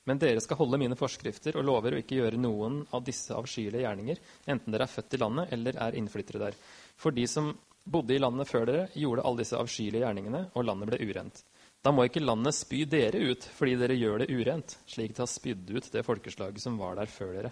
Men 0.08 0.20
dere 0.20 0.42
skal 0.44 0.60
holde 0.60 0.80
mine 0.82 0.98
forskrifter 1.00 1.56
og 1.60 1.64
lover 1.68 1.96
og 1.96 2.04
ikke 2.04 2.18
gjøre 2.20 2.40
noen 2.40 2.82
av 2.96 3.06
disse 3.08 3.32
avskyelige 3.36 3.86
gjerninger, 3.86 4.20
enten 4.52 4.76
dere 4.76 4.88
er 4.88 4.92
født 4.92 5.16
i 5.16 5.20
landet 5.22 5.54
eller 5.56 5.80
er 5.86 6.00
innflyttere 6.00 6.42
der. 6.44 6.58
For 7.00 7.16
de 7.16 7.24
som 7.32 7.54
bodde 7.84 8.16
i 8.16 8.22
landet 8.22 8.50
før 8.50 8.68
dere, 8.70 8.86
gjorde 8.96 9.26
alle 9.28 9.44
disse 9.44 9.60
avskyelige 9.60 10.04
gjerningene, 10.04 10.46
og 10.56 10.66
landet 10.68 10.92
ble 10.92 11.00
urent. 11.10 11.44
Da 11.84 11.92
må 11.92 12.06
ikke 12.08 12.24
landet 12.24 12.56
spy 12.56 12.86
dere 12.88 13.20
ut 13.34 13.44
fordi 13.58 13.76
dere 13.80 13.98
gjør 14.00 14.24
det 14.24 14.30
urent, 14.32 14.78
slik 14.88 15.16
det 15.16 15.24
har 15.26 15.32
spydd 15.32 15.74
ut 15.74 15.90
det 15.92 16.06
folkeslaget 16.08 16.64
som 16.64 16.78
var 16.80 16.96
der 17.00 17.12
før 17.12 17.34
dere. 17.36 17.52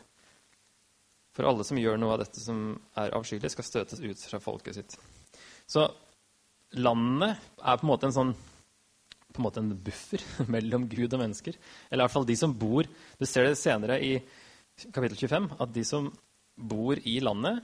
For 1.35 1.47
alle 1.47 1.65
som 1.67 1.79
gjør 1.79 1.99
noe 1.99 2.15
av 2.15 2.23
dette 2.23 2.43
som 2.43 2.73
er 2.99 3.13
avskyelig, 3.15 3.51
skal 3.53 3.67
støtes 3.67 4.03
ut 4.03 4.23
fra 4.31 4.39
folket 4.43 4.77
sitt. 4.77 4.95
Så 5.67 5.85
landet 6.79 7.35
er 7.59 7.79
på 7.79 7.85
en 7.85 7.91
måte 7.91 8.09
en 8.09 8.15
sånn 8.15 8.33
på 9.31 9.39
en 9.39 9.45
måte 9.45 9.61
en 9.63 9.75
buffer 9.79 10.23
mellom 10.51 10.89
Gud 10.91 11.13
og 11.13 11.21
mennesker. 11.21 11.55
Eller 11.87 12.03
i 12.03 12.05
hvert 12.05 12.15
fall 12.17 12.27
de 12.27 12.35
som 12.35 12.55
bor 12.55 12.87
Du 13.19 13.23
ser 13.27 13.47
det 13.47 13.59
senere 13.59 13.99
i 14.03 14.17
kapittel 14.91 15.15
25, 15.19 15.51
at 15.61 15.71
de 15.75 15.83
som 15.87 16.09
bor 16.57 16.99
i 17.07 17.19
landet, 17.23 17.61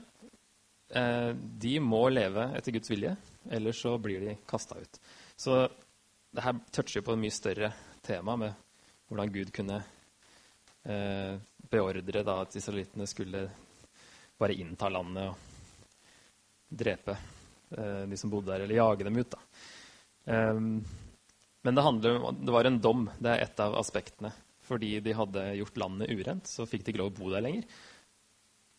de 0.88 1.72
må 1.84 1.98
leve 2.08 2.46
etter 2.56 2.72
Guds 2.72 2.88
vilje, 2.88 3.10
ellers 3.52 3.80
så 3.84 3.90
blir 4.00 4.22
de 4.24 4.36
kasta 4.48 4.78
ut. 4.80 5.00
Så 5.36 5.58
det 6.32 6.44
her 6.44 6.56
toucher 6.72 7.04
på 7.04 7.12
et 7.12 7.20
mye 7.20 7.34
større 7.34 7.70
tema 8.04 8.36
med 8.40 8.56
hvordan 9.08 9.32
Gud 9.32 9.52
kunne 9.54 9.78
eh, 10.84 11.36
beordre 11.70 12.22
da, 12.24 12.40
at 12.42 12.56
israelittene 12.58 13.08
skulle 13.08 13.46
bare 14.38 14.56
innta 14.56 14.90
landet 14.92 15.30
og 15.32 15.36
drepe 16.68 17.16
eh, 17.16 18.04
de 18.08 18.18
som 18.20 18.32
bodde 18.32 18.52
der, 18.52 18.66
eller 18.66 18.80
jage 18.80 19.08
dem 19.08 19.20
ut. 19.20 19.36
Um, 20.28 20.84
men 21.64 21.74
det, 21.74 21.84
handler, 21.84 22.20
det 22.36 22.54
var 22.54 22.68
en 22.68 22.80
dom. 22.84 23.08
Det 23.18 23.32
er 23.32 23.46
et 23.46 23.64
av 23.64 23.76
aspektene. 23.80 24.32
Fordi 24.68 24.98
de 25.00 25.16
hadde 25.16 25.46
gjort 25.62 25.80
landet 25.80 26.12
urent, 26.12 26.48
så 26.48 26.68
fikk 26.68 26.84
de 26.84 26.92
ikke 26.92 27.00
lov 27.00 27.14
å 27.14 27.16
bo 27.16 27.32
der 27.32 27.44
lenger. 27.44 27.64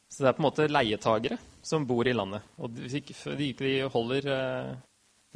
Så 0.09 0.23
det 0.23 0.31
er 0.31 0.37
på 0.37 0.41
en 0.41 0.47
måte 0.47 0.65
leietagere 0.69 1.37
som 1.61 1.85
bor 1.85 2.07
i 2.07 2.15
landet. 2.15 2.45
Og 2.57 2.73
hvis 2.81 2.97
ikke 2.97 3.35
de 3.37 3.73
holder 3.93 4.29
eh, 4.33 4.71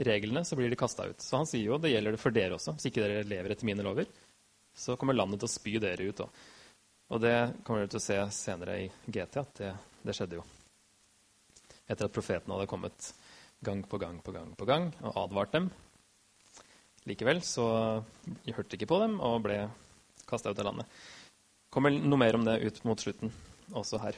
reglene, 0.08 0.42
så 0.46 0.58
blir 0.58 0.72
de 0.72 0.80
kasta 0.80 1.06
ut. 1.12 1.22
Så 1.22 1.38
han 1.38 1.50
sier 1.50 1.70
jo 1.70 1.78
det 1.82 1.94
gjelder 1.94 2.16
det 2.16 2.22
for 2.22 2.34
dere 2.34 2.58
også. 2.58 2.74
Hvis 2.78 2.90
ikke 2.90 3.04
dere 3.04 3.28
lever 3.30 3.54
etter 3.54 3.70
mine 3.70 3.86
lover, 3.86 4.10
så 4.74 4.98
kommer 4.98 5.14
landet 5.14 5.44
til 5.44 5.50
å 5.50 5.54
spy 5.54 5.76
dere 5.84 6.10
ut 6.10 6.24
òg. 6.26 6.42
Og 7.14 7.22
det 7.22 7.36
kommer 7.62 7.84
dere 7.84 7.94
til 7.94 8.02
å 8.02 8.08
se 8.08 8.20
senere 8.34 8.80
i 8.82 8.90
GT 9.06 9.40
at 9.44 9.62
det, 9.62 9.72
det 10.02 10.18
skjedde 10.18 10.40
jo. 10.40 10.48
Etter 11.86 12.08
at 12.08 12.16
profetene 12.16 12.58
hadde 12.58 12.72
kommet 12.72 13.14
gang 13.64 13.86
på 13.86 14.02
gang 14.02 14.18
på 14.26 14.34
gang 14.34 14.52
på 14.58 14.68
gang 14.68 14.90
og 15.04 15.22
advart 15.28 15.54
dem. 15.54 15.70
Likevel 17.06 17.44
så 17.46 17.68
hørte 18.48 18.70
de 18.72 18.80
ikke 18.80 18.90
på 18.90 19.02
dem 19.04 19.20
og 19.22 19.44
ble 19.46 19.62
kasta 20.26 20.50
ut 20.50 20.60
av 20.60 20.72
landet. 20.72 20.88
kommer 21.70 21.92
noe 21.92 22.18
mer 22.18 22.36
om 22.40 22.46
det 22.48 22.62
ut 22.64 22.84
mot 22.88 23.00
slutten 23.00 23.32
også 23.74 24.00
her 24.02 24.18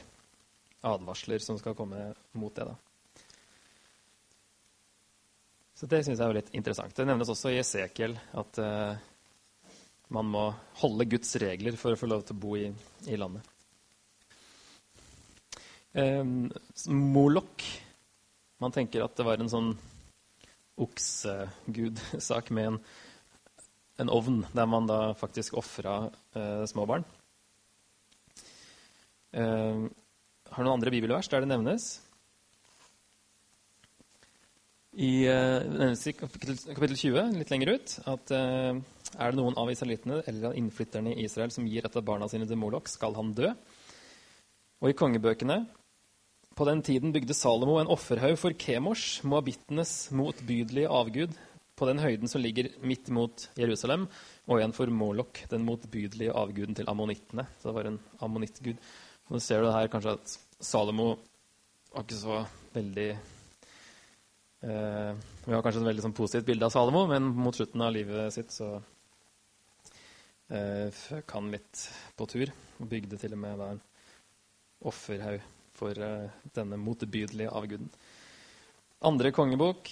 advarsler 0.86 1.42
som 1.42 1.58
skal 1.60 1.76
komme 1.78 2.10
mot 2.38 2.54
det. 2.54 2.66
da. 2.68 2.76
Så 5.76 5.88
det 5.90 6.04
syns 6.06 6.22
jeg 6.22 6.24
er 6.24 6.38
litt 6.38 6.54
interessant. 6.56 6.94
Det 6.96 7.04
nevnes 7.04 7.28
også 7.28 7.52
i 7.52 7.58
Esekiel 7.60 8.14
at 8.40 8.60
uh, 8.64 8.96
man 10.16 10.30
må 10.32 10.46
holde 10.80 11.08
Guds 11.10 11.34
regler 11.42 11.76
for 11.76 11.92
å 11.92 12.00
få 12.00 12.08
lov 12.08 12.24
til 12.24 12.36
å 12.36 12.40
bo 12.40 12.54
i, 12.56 12.70
i 13.12 13.18
landet. 13.20 13.52
Um, 15.96 16.48
Molok 16.92 17.64
Man 18.60 18.72
tenker 18.72 19.00
at 19.04 19.14
det 19.16 19.24
var 19.24 19.40
en 19.40 19.48
sånn 19.48 19.70
oksegudsak 20.80 22.50
med 22.56 22.68
en, 22.68 22.76
en, 24.00 24.10
ovn 24.12 24.42
der 24.52 24.68
man 24.68 24.88
da 24.88 24.98
faktisk 25.16 25.56
ofra 25.56 25.94
uh, 26.36 26.64
små 26.68 26.84
barn. 26.88 27.04
Uh, 29.36 29.88
har 30.52 30.64
noen 30.64 30.78
andre 30.78 30.92
bibelvers 30.94 31.30
der 31.32 31.44
det 31.44 31.50
nevnes. 31.50 31.88
I, 34.96 35.28
uh, 35.28 35.92
i 35.92 36.12
kapittel, 36.16 36.56
kapittel, 36.72 36.96
20, 36.96 37.34
litt 37.36 37.50
lenger 37.52 37.74
ut, 37.76 37.96
at 38.08 38.32
uh, 38.32 38.78
er 39.16 39.32
det 39.32 39.36
noen 39.36 39.58
av 39.60 39.68
israelittene 39.68 40.22
eller 40.30 40.56
innflytterne 40.56 41.12
i 41.12 41.26
Israel 41.26 41.52
som 41.52 41.66
gir 41.68 41.84
et 41.84 41.98
av 41.98 42.04
barna 42.06 42.28
sine 42.32 42.48
til 42.48 42.56
Molok, 42.60 42.88
skal 42.88 43.16
han 43.18 43.34
dø. 43.36 43.50
Og 44.80 44.92
i 44.92 44.96
kongebøkene 44.96 45.64
på 46.56 46.64
den 46.64 46.80
tiden 46.80 47.12
bygde 47.12 47.36
Salomo 47.36 47.76
en 47.76 47.90
offerhaug 47.92 48.38
for 48.40 48.56
Kemors, 48.56 49.18
moabittenes 49.28 50.08
motbydelige 50.16 50.88
avgud, 50.88 51.34
på 51.76 51.84
den 51.84 52.00
høyden 52.00 52.30
som 52.32 52.40
ligger 52.40 52.70
midt 52.80 53.10
mot 53.12 53.42
Jerusalem, 53.60 54.06
og 54.48 54.56
igjen 54.56 54.72
for 54.72 54.88
Molok, 54.88 55.42
den 55.50 55.66
motbydelige 55.66 56.32
avguden 56.32 56.78
til 56.78 56.88
ammonittene. 56.88 57.44
Så 57.60 57.68
det 57.68 57.74
var 57.76 57.90
en 57.90 57.98
ammonittgud. 58.24 58.80
Nå 59.26 59.40
ser 59.42 59.64
du 59.64 59.72
her 59.74 59.88
kanskje 59.90 60.12
at 60.14 60.34
Salomo 60.62 61.16
var 61.90 62.04
ikke 62.04 62.18
så 62.18 62.36
veldig 62.74 63.08
eh, 63.10 65.12
Vi 65.46 65.54
har 65.54 65.62
kanskje 65.64 65.80
et 65.82 65.88
veldig 65.88 66.04
sånn 66.04 66.16
positivt 66.16 66.46
bilde 66.46 66.68
av 66.68 66.74
Salomo, 66.74 67.06
men 67.10 67.22
mot 67.34 67.56
slutten 67.56 67.82
av 67.82 67.94
livet 67.96 68.36
sitt 68.36 68.54
så 68.54 68.68
eh, 70.52 70.88
føk 70.94 71.34
han 71.38 71.50
litt 71.54 71.86
på 72.14 72.28
tur. 72.30 72.52
Og 72.78 72.90
bygde 72.90 73.18
til 73.18 73.34
og 73.34 73.40
med 73.42 73.64
en 73.66 73.82
offerhaug 74.86 75.42
for 75.76 76.06
eh, 76.06 76.30
denne 76.54 76.78
motbydelige 76.80 77.50
avguden. 77.50 77.90
Andre 79.10 79.34
kongebok. 79.34 79.90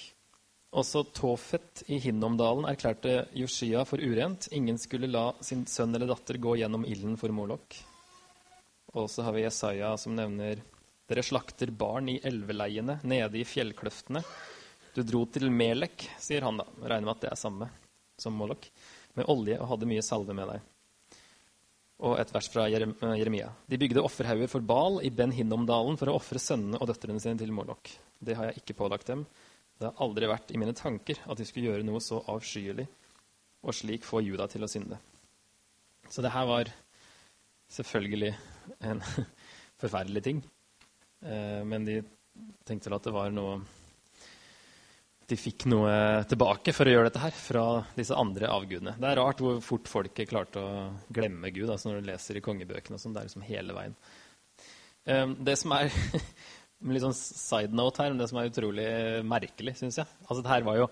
Også 0.74 1.04
Tofet 1.14 1.84
i 1.94 2.00
Hinnomdalen 2.02 2.66
erklærte 2.66 3.28
Joshia 3.38 3.84
for 3.86 4.02
urent. 4.02 4.48
Ingen 4.54 4.78
skulle 4.82 5.10
la 5.10 5.28
sin 5.42 5.66
sønn 5.70 5.94
eller 5.94 6.10
datter 6.10 6.38
gå 6.42 6.56
gjennom 6.58 6.86
ilden 6.86 7.18
for 7.18 7.34
Molok. 7.34 7.76
Og 8.94 9.10
så 9.10 9.24
har 9.26 9.34
vi 9.34 9.42
Jesaja 9.42 9.94
som 9.98 10.14
nevner 10.14 10.62
dere 11.10 11.22
slakter 11.26 11.68
barn 11.74 12.08
i 12.08 12.20
elveleiene 12.24 13.00
nede 13.04 13.40
i 13.40 13.44
fjellkløftene. 13.44 14.22
Du 14.94 15.02
dro 15.02 15.24
til 15.28 15.50
Melek, 15.52 16.06
sier 16.22 16.46
han 16.46 16.60
da. 16.60 16.64
Regner 16.80 17.08
med 17.08 17.16
at 17.16 17.24
det 17.26 17.32
er 17.32 17.40
samme 17.40 17.68
som 18.20 18.36
Molok. 18.38 18.70
Med 19.18 19.28
olje 19.30 19.58
og 19.58 19.68
hadde 19.72 19.88
mye 19.90 20.04
salve 20.06 20.36
med 20.36 20.48
deg. 20.52 20.70
Og 22.06 22.16
et 22.18 22.32
vers 22.34 22.48
fra 22.50 22.64
Jeremia. 22.70 23.50
De 23.70 23.78
bygde 23.80 24.02
offerhauger 24.02 24.50
for 24.50 24.64
Bal 24.64 25.00
i 25.06 25.12
Ben 25.14 25.34
Hinnomdalen 25.34 25.98
for 25.98 26.10
å 26.10 26.16
ofre 26.18 26.40
sønnene 26.42 26.80
og 26.80 26.88
døtrene 26.90 27.22
sine 27.22 27.38
til 27.42 27.52
Molok. 27.54 27.90
Det 28.18 28.38
har 28.38 28.50
jeg 28.50 28.62
ikke 28.62 28.78
pålagt 28.80 29.10
dem. 29.10 29.26
Det 29.78 29.90
har 29.90 30.02
aldri 30.06 30.30
vært 30.30 30.54
i 30.54 30.60
mine 30.60 30.74
tanker 30.78 31.20
at 31.26 31.38
de 31.38 31.46
skulle 31.46 31.72
gjøre 31.72 31.86
noe 31.86 32.02
så 32.02 32.22
avskyelig 32.30 32.86
og 33.64 33.74
slik 33.74 34.06
få 34.06 34.22
Juda 34.22 34.46
til 34.50 34.64
å 34.64 34.70
synde. 34.70 34.98
Så 36.08 36.22
det 36.22 36.32
her 36.34 36.46
var 36.46 36.70
selvfølgelig 37.72 38.34
en 38.80 39.02
forferdelig 39.82 40.22
ting. 40.24 40.42
Eh, 41.24 41.62
men 41.64 41.86
de 41.86 42.00
tenkte 42.66 42.90
vel 42.90 42.98
at 42.98 43.08
det 43.08 43.14
var 43.14 43.32
noe 43.32 43.58
De 45.30 45.36
fikk 45.40 45.64
noe 45.72 46.24
tilbake 46.28 46.74
for 46.76 46.88
å 46.88 46.92
gjøre 46.92 47.08
dette 47.08 47.22
her 47.22 47.36
fra 47.36 47.64
disse 47.96 48.16
andre 48.16 48.50
avgudene. 48.52 48.96
Det 49.00 49.08
er 49.08 49.20
rart 49.20 49.40
hvor 49.40 49.62
fort 49.64 49.88
folket 49.88 50.28
klarte 50.28 50.60
å 50.60 50.90
glemme 51.08 51.52
Gud 51.54 51.70
altså 51.70 51.90
når 51.90 52.02
du 52.02 52.10
leser 52.10 52.38
i 52.38 52.44
kongebøkene. 52.44 52.98
og 52.98 53.00
sånn, 53.00 53.14
Det 53.16 53.22
er 53.22 53.30
liksom 53.30 53.48
hele 53.48 53.76
veien. 53.76 53.96
Eh, 55.08 55.26
det 55.48 55.56
som 55.60 55.72
er 55.76 55.88
litt 56.92 57.06
sånn 57.06 57.16
side 57.16 57.72
note 57.72 58.02
her, 58.02 58.12
men 58.12 58.20
det 58.20 58.28
som 58.28 58.40
er 58.40 58.50
utrolig 58.52 58.88
merkelig, 59.24 59.78
syns 59.80 60.02
jeg 60.02 60.10
altså 60.26 60.42
det 60.44 60.52
her 60.52 60.66
var 60.68 60.82
jo 60.82 60.90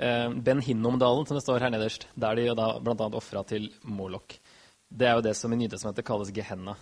eh, 0.00 0.28
Ben 0.32 0.64
Hinnomdalen, 0.64 1.28
som 1.28 1.36
det 1.36 1.44
står 1.44 1.66
her 1.66 1.74
nederst, 1.74 2.08
der 2.16 2.38
de 2.40 2.48
jo 2.48 2.56
da 2.56 2.70
bl.a. 2.80 3.10
ofra 3.20 3.44
til 3.48 3.68
Molok. 3.84 4.38
Det 4.88 5.10
er 5.10 5.18
jo 5.18 5.26
det 5.28 5.36
som 5.36 5.52
i 5.52 5.60
Nytestamentet 5.60 6.06
kalles 6.08 6.32
Gehenna 6.32 6.78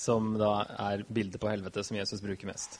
som 0.00 0.32
da 0.40 0.52
er 0.80 1.04
bildet 1.08 1.40
på 1.42 1.50
helvete 1.50 1.84
som 1.84 1.98
Jesus 1.98 2.22
bruker 2.24 2.48
mest. 2.48 2.78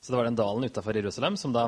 Så 0.00 0.12
det 0.12 0.20
var 0.20 0.28
den 0.28 0.38
dalen 0.38 0.64
utafor 0.68 0.94
Jerusalem 0.94 1.36
som 1.36 1.54
da, 1.54 1.64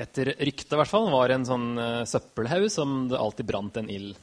etter 0.00 0.32
ryktet 0.40 0.72
i 0.72 0.78
hvert 0.80 0.90
fall, 0.90 1.10
var 1.12 1.34
en 1.34 1.44
sånn 1.44 1.66
uh, 1.76 2.04
søppelhaug 2.08 2.70
som 2.72 3.02
det 3.10 3.20
alltid 3.20 3.50
brant 3.50 3.76
en 3.76 3.90
ild. 3.92 4.16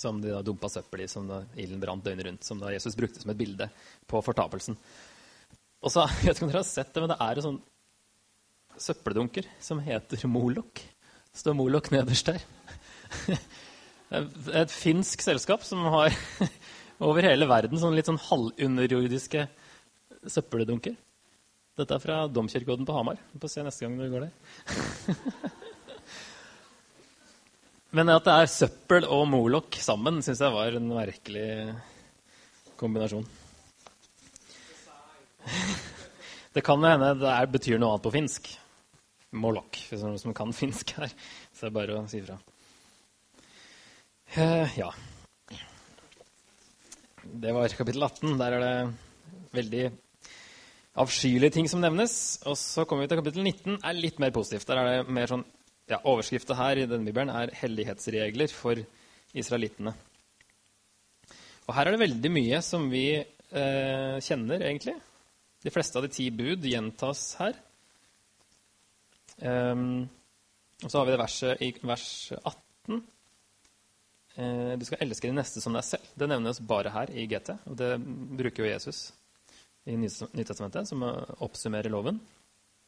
Som 0.00 0.22
de 0.22 0.32
da 0.32 0.40
dumpa 0.42 0.70
søppel 0.72 1.04
i, 1.04 1.10
som 1.10 1.28
da 1.28 1.42
ilden 1.60 1.82
brant 1.82 2.02
døgnet 2.02 2.26
rundt. 2.26 2.48
Som 2.48 2.58
da 2.62 2.72
Jesus 2.72 2.96
brukte 2.98 3.20
som 3.20 3.30
et 3.30 3.38
bilde 3.38 3.68
på 4.10 4.22
fortapelsen. 4.24 4.78
Og 5.84 5.92
så, 5.92 6.08
Jeg 6.24 6.32
vet 6.32 6.40
ikke 6.40 6.48
om 6.48 6.54
dere 6.54 6.64
har 6.64 6.70
sett 6.70 6.90
det, 6.94 7.04
men 7.04 7.12
det 7.12 7.20
er 7.20 7.38
en 7.38 7.48
sånn 7.50 7.62
søppeldunker 8.80 9.46
som 9.62 9.84
heter 9.84 10.24
Molok. 10.26 10.80
Det 10.80 11.44
står 11.44 11.60
Molok 11.60 11.92
nederst 11.94 12.32
der. 12.32 12.48
Et 14.64 14.72
finsk 14.72 15.22
selskap 15.24 15.62
som 15.66 15.84
har 15.92 16.14
over 17.02 17.26
hele 17.26 17.48
verden. 17.50 17.78
Sånn 17.80 17.96
litt 17.96 18.08
sånn 18.10 18.20
halvunderjordiske 18.28 19.48
søppeldunker. 20.30 20.94
Dette 21.74 21.96
er 21.96 22.02
fra 22.02 22.20
Domkirkeodden 22.30 22.86
på 22.86 22.94
Hamar. 22.94 23.18
Vi 23.32 23.40
får 23.42 23.50
se 23.50 23.64
neste 23.66 23.86
gang 23.86 23.96
vi 23.98 24.12
går 24.12 24.26
der. 24.28 24.32
Men 27.94 28.10
at 28.10 28.26
det 28.26 28.34
er 28.34 28.50
søppel 28.50 29.06
og 29.06 29.24
molokk 29.30 29.76
sammen, 29.82 30.22
syns 30.22 30.42
jeg 30.42 30.54
var 30.54 30.74
en 30.74 30.88
merkelig 30.90 31.48
kombinasjon. 32.78 33.26
Det 36.54 36.62
kan 36.62 36.78
hende 36.86 37.08
det 37.18 37.26
er, 37.26 37.48
betyr 37.50 37.80
noe 37.82 37.96
annet 37.96 38.04
på 38.04 38.12
finsk. 38.14 38.44
Molokk, 39.42 39.74
hvis 39.74 39.98
det 39.98 40.04
er 40.04 40.12
noen 40.12 40.20
som 40.22 40.34
kan 40.38 40.52
finsk 40.60 40.92
her. 41.00 41.10
Så 41.50 41.64
det 41.64 41.70
er 41.72 41.74
bare 41.74 41.96
å 41.98 42.04
si 42.06 42.20
fra. 42.22 42.36
Uh, 44.36 44.76
ja. 44.78 44.92
Det 47.24 47.52
var 47.56 47.72
kapittel 47.72 48.02
18. 48.04 48.38
Der 48.38 48.56
er 48.56 48.60
det 48.60 48.94
veldig 49.56 49.84
avskyelige 51.00 51.54
ting 51.56 51.68
som 51.70 51.80
nevnes. 51.80 52.40
Og 52.48 52.56
så 52.60 52.84
kommer 52.84 53.04
vi 53.04 53.12
til 53.12 53.20
kapittel 53.22 53.44
19. 53.44 53.78
er 53.80 53.96
litt 53.96 54.20
mer 54.20 54.34
positivt. 54.34 54.66
Der 54.68 54.80
er 54.80 54.90
det 54.90 55.14
mer 55.14 55.30
sånn, 55.30 55.44
ja, 55.90 56.00
Overskrifta 56.04 56.56
her 56.58 56.82
i 56.82 56.88
denne 56.90 57.06
bibelen 57.08 57.32
er 57.32 57.52
'hellighetsregler 57.54 58.52
for 58.52 58.76
israelittene'. 59.34 59.94
Og 61.66 61.74
her 61.74 61.86
er 61.86 61.90
det 61.92 62.04
veldig 62.04 62.30
mye 62.30 62.60
som 62.62 62.90
vi 62.90 63.06
eh, 63.16 64.16
kjenner, 64.20 64.60
egentlig. 64.60 64.96
De 65.64 65.70
fleste 65.72 65.96
av 65.96 66.04
de 66.04 66.12
ti 66.12 66.28
bud 66.30 66.60
gjentas 66.60 67.36
her. 67.40 67.54
Um, 69.40 70.08
og 70.84 70.90
så 70.90 70.98
har 70.98 71.06
vi 71.06 71.14
det 71.14 71.22
verset 71.22 71.62
i 71.64 71.70
vers 71.82 72.32
18. 72.44 73.00
Eh, 74.34 74.72
du 74.78 74.84
skal 74.86 75.04
elske 75.04 75.28
din 75.28 75.38
neste 75.38 75.62
som 75.62 75.76
deg 75.76 75.86
selv. 75.86 76.08
Det 76.18 76.28
nevnes 76.30 76.62
bare 76.66 76.92
her 76.94 77.12
i 77.14 77.26
GT. 77.30 77.54
Og 77.70 77.78
det 77.78 77.92
bruker 78.00 78.64
jo 78.64 78.72
Jesus 78.72 79.06
i 79.86 79.96
Nytestamentet, 80.00 80.88
som 80.88 81.04
oppsummerer 81.04 81.92
loven. 81.92 82.18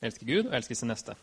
Elske 0.04 0.26
Gud 0.28 0.48
og 0.48 0.56
elske 0.56 0.76
sin 0.78 0.90
neste. 0.90 1.14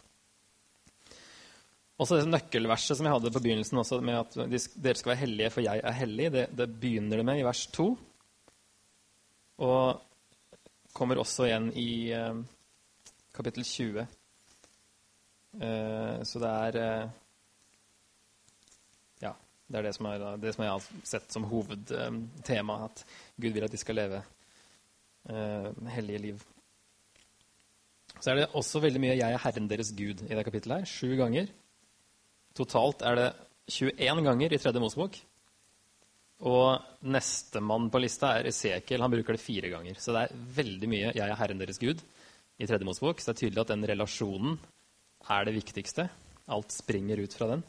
Også 2.02 2.18
det 2.18 2.30
nøkkelverset 2.30 2.98
som 2.98 3.08
jeg 3.08 3.14
hadde 3.16 3.32
på 3.34 3.42
begynnelsen, 3.44 3.80
også, 3.82 4.00
med 4.02 4.18
at 4.18 4.38
dere 4.42 4.98
skal 4.98 5.14
være 5.14 5.22
hellige, 5.26 5.52
for 5.54 5.66
jeg 5.66 5.82
er 5.84 5.98
hellig, 5.98 6.32
det, 6.34 6.48
det 6.58 6.68
begynner 6.82 7.22
det 7.22 7.26
med 7.28 7.42
i 7.42 7.46
vers 7.46 7.66
2. 7.76 7.86
Og 9.68 10.02
kommer 10.94 11.22
også 11.22 11.48
igjen 11.48 11.70
i 11.78 11.90
eh, 12.14 12.40
kapittel 13.34 13.66
20. 13.66 14.08
Eh, 15.62 16.18
så 16.26 16.42
det 16.42 16.54
er 16.54 16.80
det 19.74 19.80
er 19.80 19.88
det 19.88 19.96
som, 19.96 20.06
er, 20.06 20.24
det 20.38 20.52
som 20.54 20.62
jeg 20.62 20.70
har 20.70 21.06
sett 21.10 21.34
som 21.34 21.46
hovedtema, 21.50 22.76
at 22.86 23.02
Gud 23.42 23.56
vil 23.56 23.66
at 23.66 23.74
de 23.74 23.80
skal 23.82 23.98
leve 23.98 24.20
uh, 25.32 25.70
hellige 25.96 26.22
liv. 26.28 26.44
Så 28.20 28.30
er 28.30 28.38
det 28.38 28.52
også 28.54 28.84
veldig 28.84 29.02
mye 29.02 29.18
'Jeg 29.18 29.34
er 29.34 29.42
Herren 29.42 29.68
deres 29.68 29.90
Gud' 29.98 30.22
i 30.30 30.36
det 30.36 30.46
kapittelet 30.46 30.84
her. 30.84 30.86
Sju 30.86 31.18
ganger. 31.18 31.50
Totalt 32.54 33.02
er 33.02 33.16
det 33.18 33.30
21 33.74 34.24
ganger 34.30 34.54
i 34.54 34.62
tredje 34.62 34.80
Mosebok. 34.80 35.18
Og 36.46 36.82
nestemann 37.02 37.90
på 37.90 38.00
lista 38.04 38.36
er 38.38 38.52
Esekiel. 38.52 39.02
Han 39.02 39.12
bruker 39.12 39.34
det 39.34 39.42
fire 39.42 39.74
ganger. 39.74 39.98
Så 39.98 40.14
det 40.14 40.22
er 40.22 40.38
veldig 40.62 40.90
mye 40.90 41.14
'Jeg 41.16 41.30
er 41.30 41.36
Herren 41.36 41.58
deres 41.58 41.82
Gud' 41.82 42.06
i 42.60 42.68
tredje 42.68 42.86
Mosebok. 42.86 43.20
Så 43.20 43.34
det 43.34 43.42
er 43.42 43.42
tydelig 43.48 43.62
at 43.62 43.74
den 43.74 43.90
relasjonen 43.90 44.60
er 45.30 45.46
det 45.46 45.58
viktigste. 45.58 46.10
Alt 46.48 46.72
springer 46.72 47.18
ut 47.18 47.34
fra 47.34 47.48
den. 47.48 47.64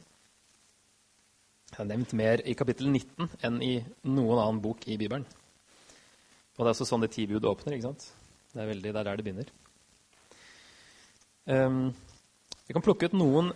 Er 1.75 1.89
nevnt 1.89 2.13
mer 2.15 2.43
i 2.47 2.55
kapittel 2.55 2.87
19 2.87 3.41
enn 3.47 3.63
i 3.65 3.73
noen 4.07 4.39
annen 4.39 4.61
bok 4.63 4.85
i 4.87 4.99
Bibelen. 5.01 5.25
Og 6.55 6.63
det 6.63 6.69
er 6.69 6.75
også 6.77 6.87
sånn 6.87 7.03
de 7.03 7.11
ti 7.11 7.27
bud 7.27 7.47
åpner. 7.51 7.75
ikke 7.75 7.89
sant? 7.89 8.07
Det 8.55 8.63
er 8.63 8.71
veldig, 8.71 8.91
det 8.93 9.01
er 9.01 9.09
der 9.09 9.19
det 9.19 9.27
begynner. 9.27 9.49
Um, 11.45 11.81
vi 12.65 12.77
kan 12.77 12.85
plukke 12.85 13.11
ut 13.11 13.17
noen, 13.19 13.51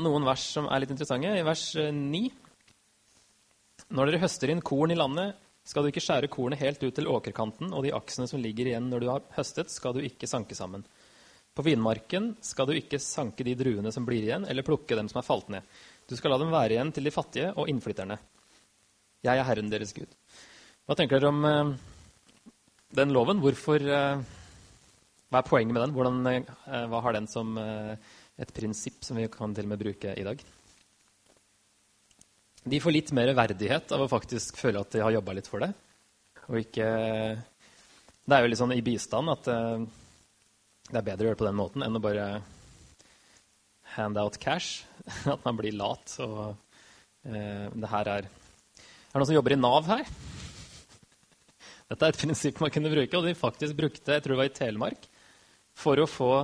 noen, 0.00 0.26
vers 0.28 0.44
som 0.54 0.68
er 0.70 0.84
litt 0.84 0.92
interessante. 0.94 1.32
I 1.34 1.44
vers 1.44 1.64
9 1.76 2.20
eh, 2.22 2.36
Når 3.94 4.08
dere 4.08 4.22
høster 4.22 4.52
inn 4.54 4.62
korn 4.64 4.94
i 4.94 4.98
landet, 4.98 5.34
skal 5.66 5.82
du 5.84 5.90
ikke 5.90 6.02
skjære 6.04 6.30
kornet 6.32 6.60
helt 6.60 6.82
ut 6.84 6.94
til 6.94 7.08
åkerkanten, 7.10 7.72
og 7.72 7.84
de 7.84 7.92
aksene 7.96 8.28
som 8.30 8.40
ligger 8.40 8.70
igjen 8.70 8.86
når 8.90 9.02
du 9.02 9.10
har 9.10 9.26
høstet, 9.34 9.72
skal 9.72 9.96
du 9.96 10.04
ikke 10.04 10.28
sanke 10.30 10.56
sammen. 10.56 10.84
På 11.54 11.62
vinmarken 11.62 12.32
skal 12.42 12.66
du 12.66 12.74
ikke 12.74 12.98
sanke 12.98 13.44
de 13.46 13.54
druene 13.54 13.92
som 13.94 14.06
blir 14.06 14.24
igjen, 14.26 14.46
eller 14.50 14.66
plukke 14.66 14.96
dem 14.98 15.06
som 15.10 15.20
er 15.20 15.26
falt 15.26 15.52
ned. 15.54 15.62
Du 16.10 16.16
skal 16.18 16.34
la 16.34 16.38
dem 16.42 16.50
være 16.50 16.74
igjen 16.74 16.90
til 16.92 17.06
de 17.06 17.12
fattige 17.14 17.52
og 17.54 17.70
innflytterne. 17.70 18.16
Jeg 19.24 19.38
er 19.38 19.46
Herren 19.46 19.70
deres 19.70 19.94
Gud. 19.94 20.10
Hva 20.84 20.98
tenker 20.98 21.22
dere 21.22 21.30
om 21.30 21.46
uh, 21.46 21.70
den 22.98 23.14
loven? 23.14 23.38
Hvorfor, 23.40 23.86
uh, 23.86 24.18
hva 25.30 25.40
er 25.40 25.48
poenget 25.48 25.72
med 25.72 25.86
den? 25.86 25.94
Hvordan, 25.94 26.20
uh, 26.66 26.82
hva 26.90 27.06
har 27.06 27.16
den 27.16 27.30
som 27.30 27.54
et 27.56 28.50
prinsipp 28.52 29.06
som 29.06 29.16
vi 29.16 29.30
kan 29.30 29.54
til 29.54 29.68
og 29.68 29.72
med 29.76 29.80
bruke 29.80 30.10
i 30.10 30.26
dag? 30.26 30.42
De 32.64 32.80
får 32.82 32.98
litt 32.98 33.14
mer 33.14 33.30
verdighet 33.36 33.94
av 33.94 34.02
å 34.02 34.10
faktisk 34.10 34.58
føle 34.58 34.82
at 34.82 34.92
de 34.92 35.06
har 35.06 35.14
jobba 35.14 35.38
litt 35.38 35.48
for 35.48 35.62
det. 35.62 35.70
Og 36.50 36.64
ikke 36.66 36.86
Det 38.24 38.34
er 38.34 38.42
jo 38.42 38.50
litt 38.50 38.60
sånn 38.60 38.74
i 38.74 38.84
bistand 38.84 39.30
at 39.30 39.48
det 40.90 40.98
er 41.00 41.06
bedre 41.06 41.24
å 41.24 41.28
gjøre 41.28 41.36
det 41.36 41.42
på 41.42 41.48
den 41.48 41.58
måten 41.58 41.84
enn 41.86 41.96
å 41.96 42.02
bare 42.02 42.26
hand 43.94 44.18
out 44.20 44.36
cash. 44.42 44.84
At 45.34 45.44
man 45.46 45.56
blir 45.58 45.76
lat. 45.76 46.16
Og 46.24 46.54
eh, 47.28 47.70
det 47.72 47.92
her 47.92 48.10
er 48.18 48.28
Er 48.28 48.28
det 48.28 49.20
noen 49.20 49.30
som 49.30 49.38
jobber 49.38 49.54
i 49.54 49.60
Nav 49.60 49.88
her? 49.88 50.04
Dette 51.88 52.04
er 52.04 52.12
et 52.12 52.20
prinsipp 52.20 52.60
man 52.60 52.72
kunne 52.74 52.92
bruke, 52.92 53.16
og 53.16 53.26
de 53.28 53.38
faktisk 53.38 53.78
brukte 53.78 54.16
jeg 54.16 54.24
tror 54.24 54.34
det 54.34 54.42
var 54.42 54.50
i 54.50 54.58
Telemark, 54.58 55.08
for 55.74 56.00
å 56.00 56.10
få 56.10 56.34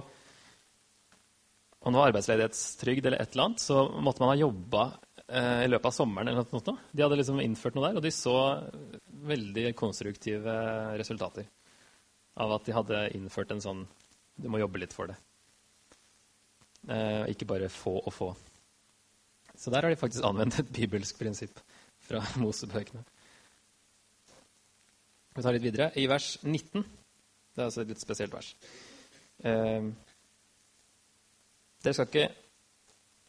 om 1.81 1.94
det 1.94 1.96
var 1.96 2.11
arbeidsledighetstrygd 2.11 3.07
eller 3.09 3.22
et 3.22 3.33
eller 3.33 3.46
annet, 3.46 3.62
så 3.62 3.87
måtte 4.05 4.20
man 4.20 4.35
ha 4.35 4.37
jobba 4.37 4.83
eh, 5.24 5.62
i 5.64 5.70
løpet 5.70 5.88
av 5.88 5.94
sommeren. 5.96 6.29
eller 6.29 6.44
noe. 6.53 6.74
De 6.92 7.05
hadde 7.05 7.16
liksom 7.16 7.40
innført 7.40 7.76
noe 7.76 7.87
der, 7.87 7.96
og 7.96 8.05
de 8.05 8.12
så 8.12 8.35
veldig 9.31 9.70
konstruktive 9.79 10.57
resultater 11.00 11.48
av 12.40 12.53
at 12.57 12.68
de 12.68 12.76
hadde 12.76 13.00
innført 13.16 13.55
en 13.55 13.64
sånn 13.64 13.81
Du 14.40 14.48
må 14.53 14.61
jobbe 14.61 14.81
litt 14.83 14.94
for 14.96 15.11
det. 15.11 15.16
Eh, 16.88 17.31
ikke 17.35 17.48
bare 17.48 17.68
få 17.72 17.98
og 18.00 18.12
få. 18.14 18.31
Så 19.55 19.72
der 19.72 19.85
har 19.85 19.92
de 19.92 20.00
faktisk 20.00 20.24
anvendt 20.24 20.59
et 20.62 20.72
bibelsk 20.72 21.18
prinsipp 21.20 21.61
fra 22.07 22.22
Mosebøkene. 22.42 23.05
Vi 25.37 25.44
tar 25.44 25.55
litt 25.55 25.66
videre. 25.66 25.90
I 26.00 26.09
vers 26.11 26.37
19 26.42 26.83
Det 26.83 27.61
er 27.61 27.66
altså 27.66 27.83
et 27.83 27.92
litt 27.92 28.03
spesielt 28.03 28.33
vers. 28.33 28.55
Eh, 29.44 29.90
dere 31.85 31.96
skal 31.96 32.09
ikke 32.09 32.31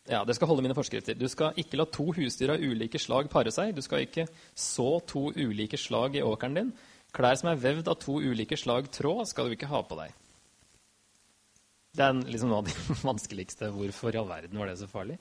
ja, 0.09 0.23
dere 0.25 0.33
skal 0.33 0.49
holde 0.49 0.63
mine 0.65 0.75
forskrifter. 0.75 1.15
Du 1.15 1.27
skal 1.29 1.57
ikke 1.61 1.77
la 1.77 1.85
to 1.85 2.07
husdyr 2.15 2.55
av 2.55 2.63
ulike 2.63 2.99
slag 2.99 3.29
pare 3.29 3.51
seg. 3.53 3.75
Du 3.77 3.83
skal 3.85 4.07
ikke 4.07 4.25
så 4.57 4.95
to 5.07 5.27
ulike 5.35 5.77
slag 5.77 6.17
i 6.17 6.23
åkeren 6.25 6.57
din. 6.57 6.71
Klær 7.13 7.37
som 7.37 7.51
er 7.51 7.59
vevd 7.61 7.91
av 7.91 7.99
to 8.01 8.17
ulike 8.17 8.57
slag 8.57 8.89
tråd, 8.91 9.27
skal 9.29 9.47
du 9.47 9.55
ikke 9.55 9.69
ha 9.69 9.83
på 9.85 9.99
deg. 9.99 10.15
Det 11.91 12.05
er 12.05 12.21
liksom 12.23 12.51
noe 12.51 12.61
av 12.61 12.69
de 12.69 12.95
vanskeligste. 13.09 13.71
Hvorfor 13.75 14.15
i 14.15 14.21
all 14.21 14.29
verden 14.29 14.59
var 14.59 14.71
det 14.71 14.77
så 14.79 14.87
farlig? 14.91 15.17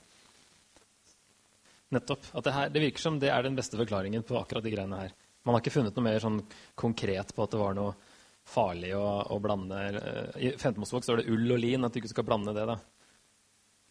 Nettopp. 1.91 2.29
At 2.39 2.47
det, 2.47 2.55
her, 2.55 2.71
det 2.71 2.85
virker 2.85 3.03
som 3.03 3.19
det 3.19 3.31
er 3.33 3.43
den 3.43 3.57
beste 3.57 3.79
forklaringen 3.79 4.23
på 4.27 4.37
akkurat 4.39 4.63
de 4.63 4.71
greiene 4.71 5.01
her. 5.03 5.13
Man 5.43 5.55
har 5.55 5.63
ikke 5.63 5.73
funnet 5.73 5.97
noe 5.97 6.05
mer 6.05 6.21
sånn 6.23 6.39
konkret 6.79 7.33
på 7.35 7.43
at 7.43 7.51
det 7.51 7.59
var 7.59 7.75
noe 7.75 7.95
farlig 8.47 8.93
å, 8.97 9.05
å 9.31 9.37
blande 9.41 9.79
I 10.41 10.53
15 10.55 10.79
Mosebok 10.81 11.05
står 11.05 11.21
det 11.21 11.33
ull 11.33 11.53
og 11.53 11.59
lin, 11.61 11.85
at 11.85 11.93
du 11.93 11.99
ikke 12.01 12.13
skal 12.13 12.27
blande 12.27 12.53
det. 12.55 12.63
da. 12.69 12.77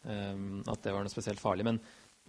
Um, 0.01 0.63
at 0.65 0.81
det 0.85 0.95
var 0.95 1.05
noe 1.05 1.13
spesielt 1.13 1.43
farlig. 1.43 1.67
Men, 1.69 1.81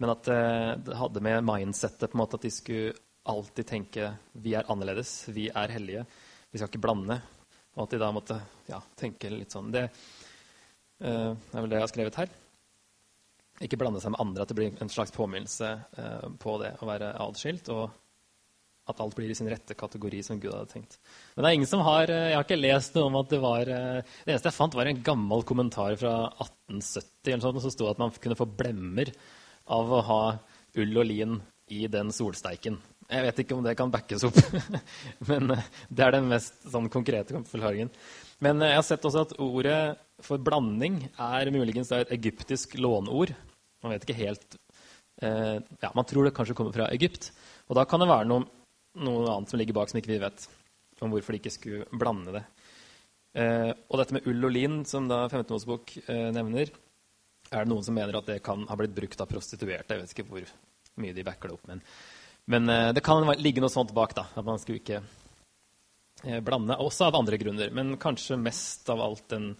men 0.02 0.12
at 0.12 0.28
uh, 0.28 0.74
det 0.84 0.98
hadde 0.98 1.24
med 1.24 1.46
mindsettet 1.48 2.10
på 2.10 2.18
en 2.18 2.22
måte 2.24 2.36
at 2.36 2.44
de 2.44 2.52
skulle 2.52 2.92
alltid 3.32 3.68
tenke 3.68 4.10
vi 4.42 4.56
er 4.58 4.68
annerledes, 4.72 5.14
vi 5.32 5.46
er 5.48 5.72
hellige, 5.72 6.04
vi 6.50 6.60
skal 6.60 6.68
ikke 6.68 6.82
blande. 6.82 7.20
Og 7.76 7.86
at 7.86 7.94
de 7.94 8.02
da 8.02 8.10
måtte 8.12 8.36
ja, 8.68 8.82
tenke 8.98 9.30
litt 9.32 9.54
sånn. 9.54 9.70
Det 9.72 9.86
uh, 11.02 11.32
er 11.34 11.58
vel 11.58 11.72
det 11.72 11.80
jeg 11.80 11.86
har 11.86 11.92
skrevet 11.92 12.20
her. 12.22 12.36
Ikke 13.62 13.78
blande 13.78 14.00
seg 14.02 14.14
med 14.14 14.22
andre, 14.22 14.44
at 14.44 14.52
det 14.52 14.58
blir 14.58 14.78
en 14.82 14.92
slags 14.92 15.14
påminnelse 15.14 15.74
uh, 15.98 16.30
på 16.42 16.56
det 16.62 16.74
å 16.80 16.88
være 16.88 17.12
adskilt, 17.22 17.70
og 17.74 17.90
at 18.90 18.98
alt 18.98 19.14
blir 19.14 19.30
i 19.30 19.36
sin 19.38 19.46
rette 19.46 19.76
kategori, 19.78 20.24
som 20.26 20.40
Gud 20.42 20.50
hadde 20.50 20.72
tenkt. 20.72 20.96
Men 21.34 21.44
det 21.44 21.50
er 21.50 21.58
ingen 21.60 21.70
som 21.70 21.84
har, 21.86 22.10
jeg 22.10 22.34
har 22.34 22.46
ikke 22.46 22.58
lest 22.58 22.96
noe 22.98 23.12
om 23.12 23.18
at 23.20 23.28
det 23.30 23.38
var 23.38 23.68
Det 23.70 24.26
eneste 24.26 24.50
jeg 24.50 24.56
fant, 24.56 24.74
var 24.74 24.90
en 24.90 25.04
gammel 25.06 25.44
kommentar 25.46 25.94
fra 26.00 26.16
1870 26.42 27.30
eller 27.30 27.44
sånt, 27.44 27.62
som 27.62 27.74
sto 27.76 27.86
at 27.92 28.02
man 28.02 28.10
kunne 28.18 28.38
få 28.38 28.48
blemmer 28.50 29.12
av 29.70 29.92
å 29.94 30.02
ha 30.08 30.22
ull 30.82 30.98
og 30.98 31.06
lin 31.06 31.38
i 31.72 31.86
den 31.90 32.10
solsteiken. 32.12 32.80
Jeg 33.12 33.26
vet 33.26 33.42
ikke 33.42 33.56
om 33.56 33.64
det 33.64 33.74
kan 33.76 33.92
backes 33.92 34.24
opp, 34.24 34.38
men 35.30 35.52
eh, 35.52 35.66
det 35.92 36.06
er 36.06 36.16
den 36.16 36.30
mest 36.30 36.62
sånn, 36.70 36.88
konkrete 36.92 37.42
forklaringen. 37.48 37.90
Men 38.44 38.62
eh, 38.62 38.72
jeg 38.72 38.80
har 38.80 38.86
sett 38.88 39.08
også 39.08 39.26
at 39.26 39.34
ordet 39.42 39.80
for 40.24 40.42
blanding 40.42 41.02
er 41.20 41.50
muligens 41.54 41.92
et 41.94 42.12
egyptisk 42.14 42.76
låneord. 42.80 43.34
Man 43.82 43.94
vet 43.94 44.06
ikke 44.06 44.20
helt 44.20 44.56
eh, 45.22 45.58
ja, 45.58 45.90
Man 45.94 46.06
tror 46.08 46.26
det 46.26 46.34
kanskje 46.36 46.56
kommer 46.58 46.74
fra 46.74 46.90
Egypt. 46.94 47.30
Og 47.68 47.78
da 47.78 47.86
kan 47.88 48.02
det 48.02 48.10
være 48.10 48.28
noe, 48.30 48.46
noe, 49.02 49.26
annet 49.32 49.52
som 49.52 49.60
ligger 49.60 49.76
bak 49.76 49.90
som 49.90 50.00
ikke 50.00 50.14
vi 50.14 50.22
vet 50.22 50.48
om 51.02 51.10
hvorfor 51.10 51.34
de 51.34 51.40
ikke 51.40 51.50
skulle 51.50 51.98
blande 51.98 52.36
det. 52.36 52.42
Eh, 53.42 53.70
og 53.88 53.98
dette 53.98 54.14
med 54.14 54.26
ull 54.30 54.46
og 54.46 54.52
lin, 54.54 54.82
som 54.86 55.08
da 55.10 55.24
15 55.26 55.48
Mosebok 55.50 55.96
eh, 56.04 56.28
nevner, 56.34 56.70
er 57.52 57.64
det 57.64 57.72
noen 57.72 57.84
som 57.84 57.96
mener 57.96 58.16
at 58.16 58.28
det 58.28 58.42
kan 58.44 58.62
ha 58.68 58.76
blitt 58.78 58.94
brukt 58.94 59.20
av 59.20 59.30
prostituerte. 59.30 59.96
Jeg 59.96 60.04
vet 60.04 60.14
ikke 60.14 60.28
hvor 60.28 60.52
mye 61.02 61.16
de 61.16 61.24
backer 61.26 61.50
det 61.50 61.56
opp. 61.56 61.66
Men, 61.70 61.82
men 62.52 62.70
eh, 62.72 62.92
det 62.96 63.04
kan 63.04 63.26
ligge 63.40 63.64
noe 63.64 63.72
sånt 63.72 63.92
bak. 63.96 64.14
da, 64.16 64.28
At 64.36 64.46
man 64.46 64.60
skulle 64.62 64.82
ikke 64.82 65.02
eh, 66.24 66.40
blande. 66.44 66.78
Også 66.80 67.08
av 67.08 67.18
andre 67.18 67.40
grunner, 67.40 67.72
men 67.74 67.96
kanskje 68.00 68.40
mest 68.40 68.88
av 68.92 69.02
alt 69.04 69.26
den, 69.32 69.52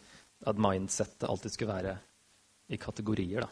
at 0.46 0.60
mindsettet 0.60 1.28
alltid 1.28 1.54
skulle 1.54 1.76
være 1.76 1.96
i 2.72 2.78
kategorier. 2.80 3.44
da. 3.44 3.48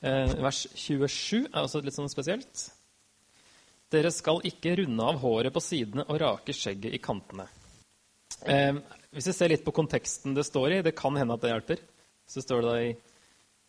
Eh, 0.00 0.34
vers 0.40 0.66
27 0.74 1.46
er 1.46 1.60
også 1.60 1.82
litt 1.84 1.96
sånn 1.96 2.10
spesielt. 2.12 2.66
Dere 3.90 4.10
skal 4.14 4.40
ikke 4.46 4.76
runde 4.80 5.06
av 5.12 5.20
håret 5.20 5.52
på 5.52 5.62
sidene 5.64 6.06
og 6.08 6.20
rake 6.22 6.54
skjegget 6.56 6.94
i 6.94 7.02
kantene. 7.02 7.46
Eh, 8.46 8.74
hvis 9.10 9.28
vi 9.28 9.36
ser 9.36 9.52
litt 9.52 9.64
på 9.66 9.74
konteksten 9.76 10.34
det 10.34 10.46
står 10.46 10.78
i, 10.78 10.82
det 10.86 10.96
kan 10.96 11.16
hende 11.18 11.34
at 11.34 11.42
det 11.42 11.52
hjelper, 11.52 11.82
så 12.30 12.42
står 12.44 12.62
det 12.62 12.70
da 12.70 12.76
i 12.84 12.92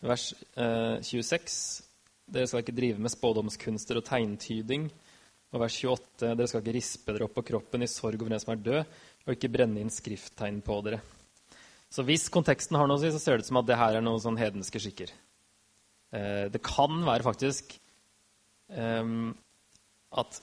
vers 0.07 0.27
eh, 0.55 0.99
26 1.01 1.89
dere 2.31 2.47
skal 2.47 2.63
ikke 2.63 2.75
drive 2.75 3.01
med 3.01 3.11
spådomskunster 3.11 3.99
og 3.99 4.05
tegntyding. 4.07 4.87
Og 5.51 5.63
vers 5.65 5.75
28. 5.83 6.29
Dere 6.29 6.47
skal 6.47 6.61
ikke 6.63 6.75
rispe 6.77 7.15
dere 7.15 7.27
opp 7.27 7.33
på 7.35 7.43
kroppen 7.49 7.83
i 7.83 7.89
sorg 7.91 8.21
over 8.21 8.31
den 8.31 8.43
som 8.43 8.53
er 8.53 8.61
død, 8.63 8.93
og 9.25 9.33
ikke 9.35 9.51
brenne 9.51 9.81
inn 9.83 9.91
skrifttegn 9.91 10.61
på 10.63 10.77
dere. 10.85 11.01
Så 11.91 12.05
hvis 12.07 12.29
konteksten 12.31 12.77
har 12.79 12.87
noe 12.87 12.99
å 12.99 13.01
si, 13.01 13.11
så 13.11 13.19
ser 13.19 13.37
det 13.37 13.45
ut 13.45 13.51
som 13.51 13.59
at 13.59 13.67
det 13.67 13.79
her 13.79 13.97
er 13.97 14.05
noen 14.05 14.21
sånn 14.23 14.39
hedenske 14.39 14.79
skikker. 14.79 15.11
Eh, 16.15 16.45
det 16.53 16.61
kan 16.63 17.01
være 17.07 17.27
faktisk 17.27 17.75
eh, 18.71 19.15
at 20.21 20.41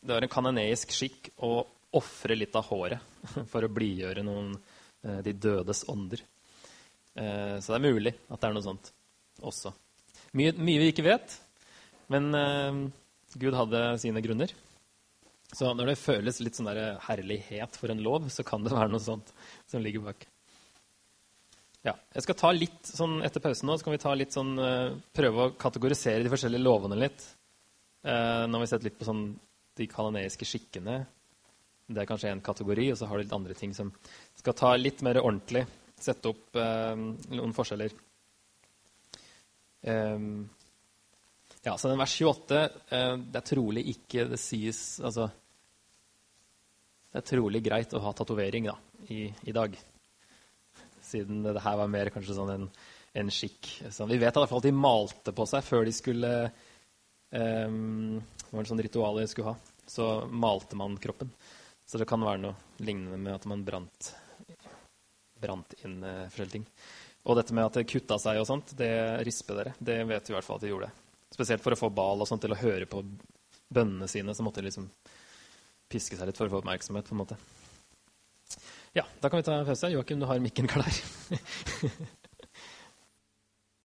det 0.00 0.16
er 0.16 0.26
en 0.26 0.32
kanoneisk 0.32 0.94
skikk 0.96 1.30
å 1.46 1.60
ofre 1.96 2.36
litt 2.38 2.56
av 2.58 2.66
håret 2.70 3.22
for 3.52 3.66
å 3.66 3.72
blidgjøre 3.72 4.24
noen 4.26 4.54
eh, 4.56 5.20
de 5.26 5.34
dødes 5.34 5.84
ånder. 5.90 6.24
Eh, 7.14 7.56
så 7.58 7.72
det 7.72 7.78
er 7.78 7.86
mulig 7.86 8.14
at 8.28 8.40
det 8.40 8.50
er 8.50 8.56
noe 8.56 8.66
sånt 8.66 8.90
også. 9.40 9.72
Mye, 10.38 10.54
mye 10.58 10.82
vi 10.82 10.90
ikke 10.92 11.06
vet, 11.06 11.32
men 12.10 12.28
uh, 12.34 12.76
Gud 13.34 13.54
hadde 13.56 13.80
sine 14.02 14.22
grunner. 14.22 14.52
Så 15.50 15.72
når 15.74 15.90
det 15.90 15.98
føles 15.98 16.38
litt 16.38 16.54
sånn 16.54 16.70
herlighet 17.02 17.74
for 17.78 17.90
en 17.90 18.02
lov, 18.04 18.28
så 18.30 18.44
kan 18.46 18.62
det 18.62 18.74
være 18.74 18.92
noe 18.92 19.02
sånt 19.02 19.32
som 19.66 19.82
ligger 19.82 20.04
bak. 20.04 20.28
Ja, 21.86 21.94
jeg 22.12 22.24
skal 22.26 22.36
ta 22.36 22.50
litt 22.52 22.90
sånn 22.90 23.22
Etter 23.24 23.40
pausen 23.40 23.70
nå 23.70 23.78
så 23.78 23.86
kan 23.86 23.94
vi 23.94 24.02
ta 24.02 24.12
litt 24.12 24.34
sånn, 24.36 24.52
uh, 24.60 24.92
prøve 25.16 25.46
å 25.46 25.52
kategorisere 25.56 26.24
de 26.24 26.32
forskjellige 26.32 26.64
lovene 26.66 26.98
litt. 27.00 27.24
Uh, 28.04 28.44
nå 28.44 28.58
har 28.58 28.64
vi 28.66 28.68
sett 28.68 28.84
litt 28.84 28.98
på 29.00 29.08
sånn, 29.08 29.24
de 29.80 29.86
kanoneiske 29.88 30.44
skikkene. 30.44 30.98
Det 31.90 32.02
er 32.02 32.06
kanskje 32.06 32.30
én 32.30 32.44
kategori, 32.44 32.90
og 32.92 33.00
så 33.00 33.08
har 33.08 33.18
du 33.18 33.24
litt 33.24 33.34
andre 33.34 33.56
ting 33.56 33.72
som 33.74 33.90
skal 34.38 34.56
ta 34.58 34.74
litt 34.76 35.00
mer 35.06 35.22
ordentlig. 35.22 35.64
Sette 36.00 36.30
opp 36.30 36.56
uh, 36.60 36.94
noen 37.32 37.56
forskjeller. 37.56 37.96
Um, 39.80 40.48
ja, 41.64 41.78
så 41.78 41.88
den 41.88 42.00
vers 42.00 42.12
28 42.20 42.56
uh, 42.56 42.66
eh, 42.96 43.14
Det 43.16 43.38
er 43.40 43.46
trolig 43.48 43.84
ikke 43.94 44.26
det 44.28 44.36
sies 44.40 45.00
Altså 45.00 45.30
Det 47.08 47.22
er 47.22 47.24
trolig 47.24 47.62
greit 47.64 47.94
å 47.96 48.02
ha 48.04 48.12
tatovering 48.12 48.68
i, 49.08 49.22
i, 49.24 49.52
dag. 49.56 49.72
Siden 51.10 51.42
det, 51.44 51.56
her 51.64 51.78
var 51.80 51.90
mer 51.90 52.10
kanskje 52.14 52.36
sånn 52.36 52.52
en, 52.54 52.68
en 53.20 53.32
skikk. 53.34 53.68
Så 53.90 54.06
vi 54.10 54.20
vet 54.20 54.30
i 54.30 54.42
hvert 54.42 54.52
fall 54.52 54.62
at 54.62 54.68
de 54.68 54.76
malte 54.76 55.34
på 55.36 55.46
seg 55.50 55.66
før 55.66 55.88
de 55.88 55.94
skulle 55.94 56.32
um, 57.34 58.20
Det 58.20 58.52
var 58.52 58.62
en 58.62 58.70
sånn 58.72 58.84
ritual 58.86 59.20
de 59.20 59.28
skulle 59.30 59.52
ha. 59.52 59.76
Så 59.90 60.08
malte 60.30 60.78
man 60.78 60.98
kroppen. 61.02 61.32
Så 61.86 61.98
det 61.98 62.06
kan 62.06 62.22
være 62.22 62.44
noe 62.44 62.82
lignende 62.86 63.18
med 63.18 63.34
at 63.34 63.46
man 63.50 63.64
brant, 63.66 64.12
brant 65.42 65.74
inn 65.82 65.98
uh, 66.06 66.28
forskjellige 66.30 66.60
ting. 66.60 66.68
Og 67.28 67.36
dette 67.36 67.54
med 67.56 67.66
at 67.66 67.76
det 67.76 67.88
kutta 67.90 68.16
seg 68.22 68.38
og 68.40 68.48
sånt, 68.48 68.72
det 68.78 68.92
risper 69.26 69.58
dere. 69.58 69.74
Det 69.78 69.98
vet 70.08 70.28
vi 70.28 70.32
i 70.32 70.38
hvert 70.38 70.46
fall 70.46 70.60
at 70.60 70.64
de 70.64 70.70
gjorde. 70.72 70.90
Spesielt 71.34 71.62
for 71.62 71.76
å 71.76 71.78
få 71.78 71.90
Bal 71.94 72.22
og 72.22 72.28
sånt 72.30 72.42
til 72.46 72.54
å 72.54 72.58
høre 72.62 72.88
på 72.90 73.02
bønnene 73.70 74.08
sine, 74.10 74.34
så 74.34 74.46
måtte 74.46 74.62
de 74.62 74.70
liksom 74.70 74.88
piske 75.90 76.16
seg 76.18 76.30
litt 76.30 76.38
for 76.38 76.48
å 76.48 76.54
få 76.54 76.62
oppmerksomhet. 76.62 77.06
på 77.06 77.14
en 77.14 77.22
måte. 77.22 77.36
Ja, 78.92 79.04
da 79.20 79.28
kan 79.30 79.36
vi 79.36 79.42
ta 79.42 79.54
en 79.54 79.66
pause. 79.66 79.88
Joakim, 79.88 80.20
du 80.20 80.26
har 80.26 80.38
mikken 80.38 80.66
klar. 80.66 80.92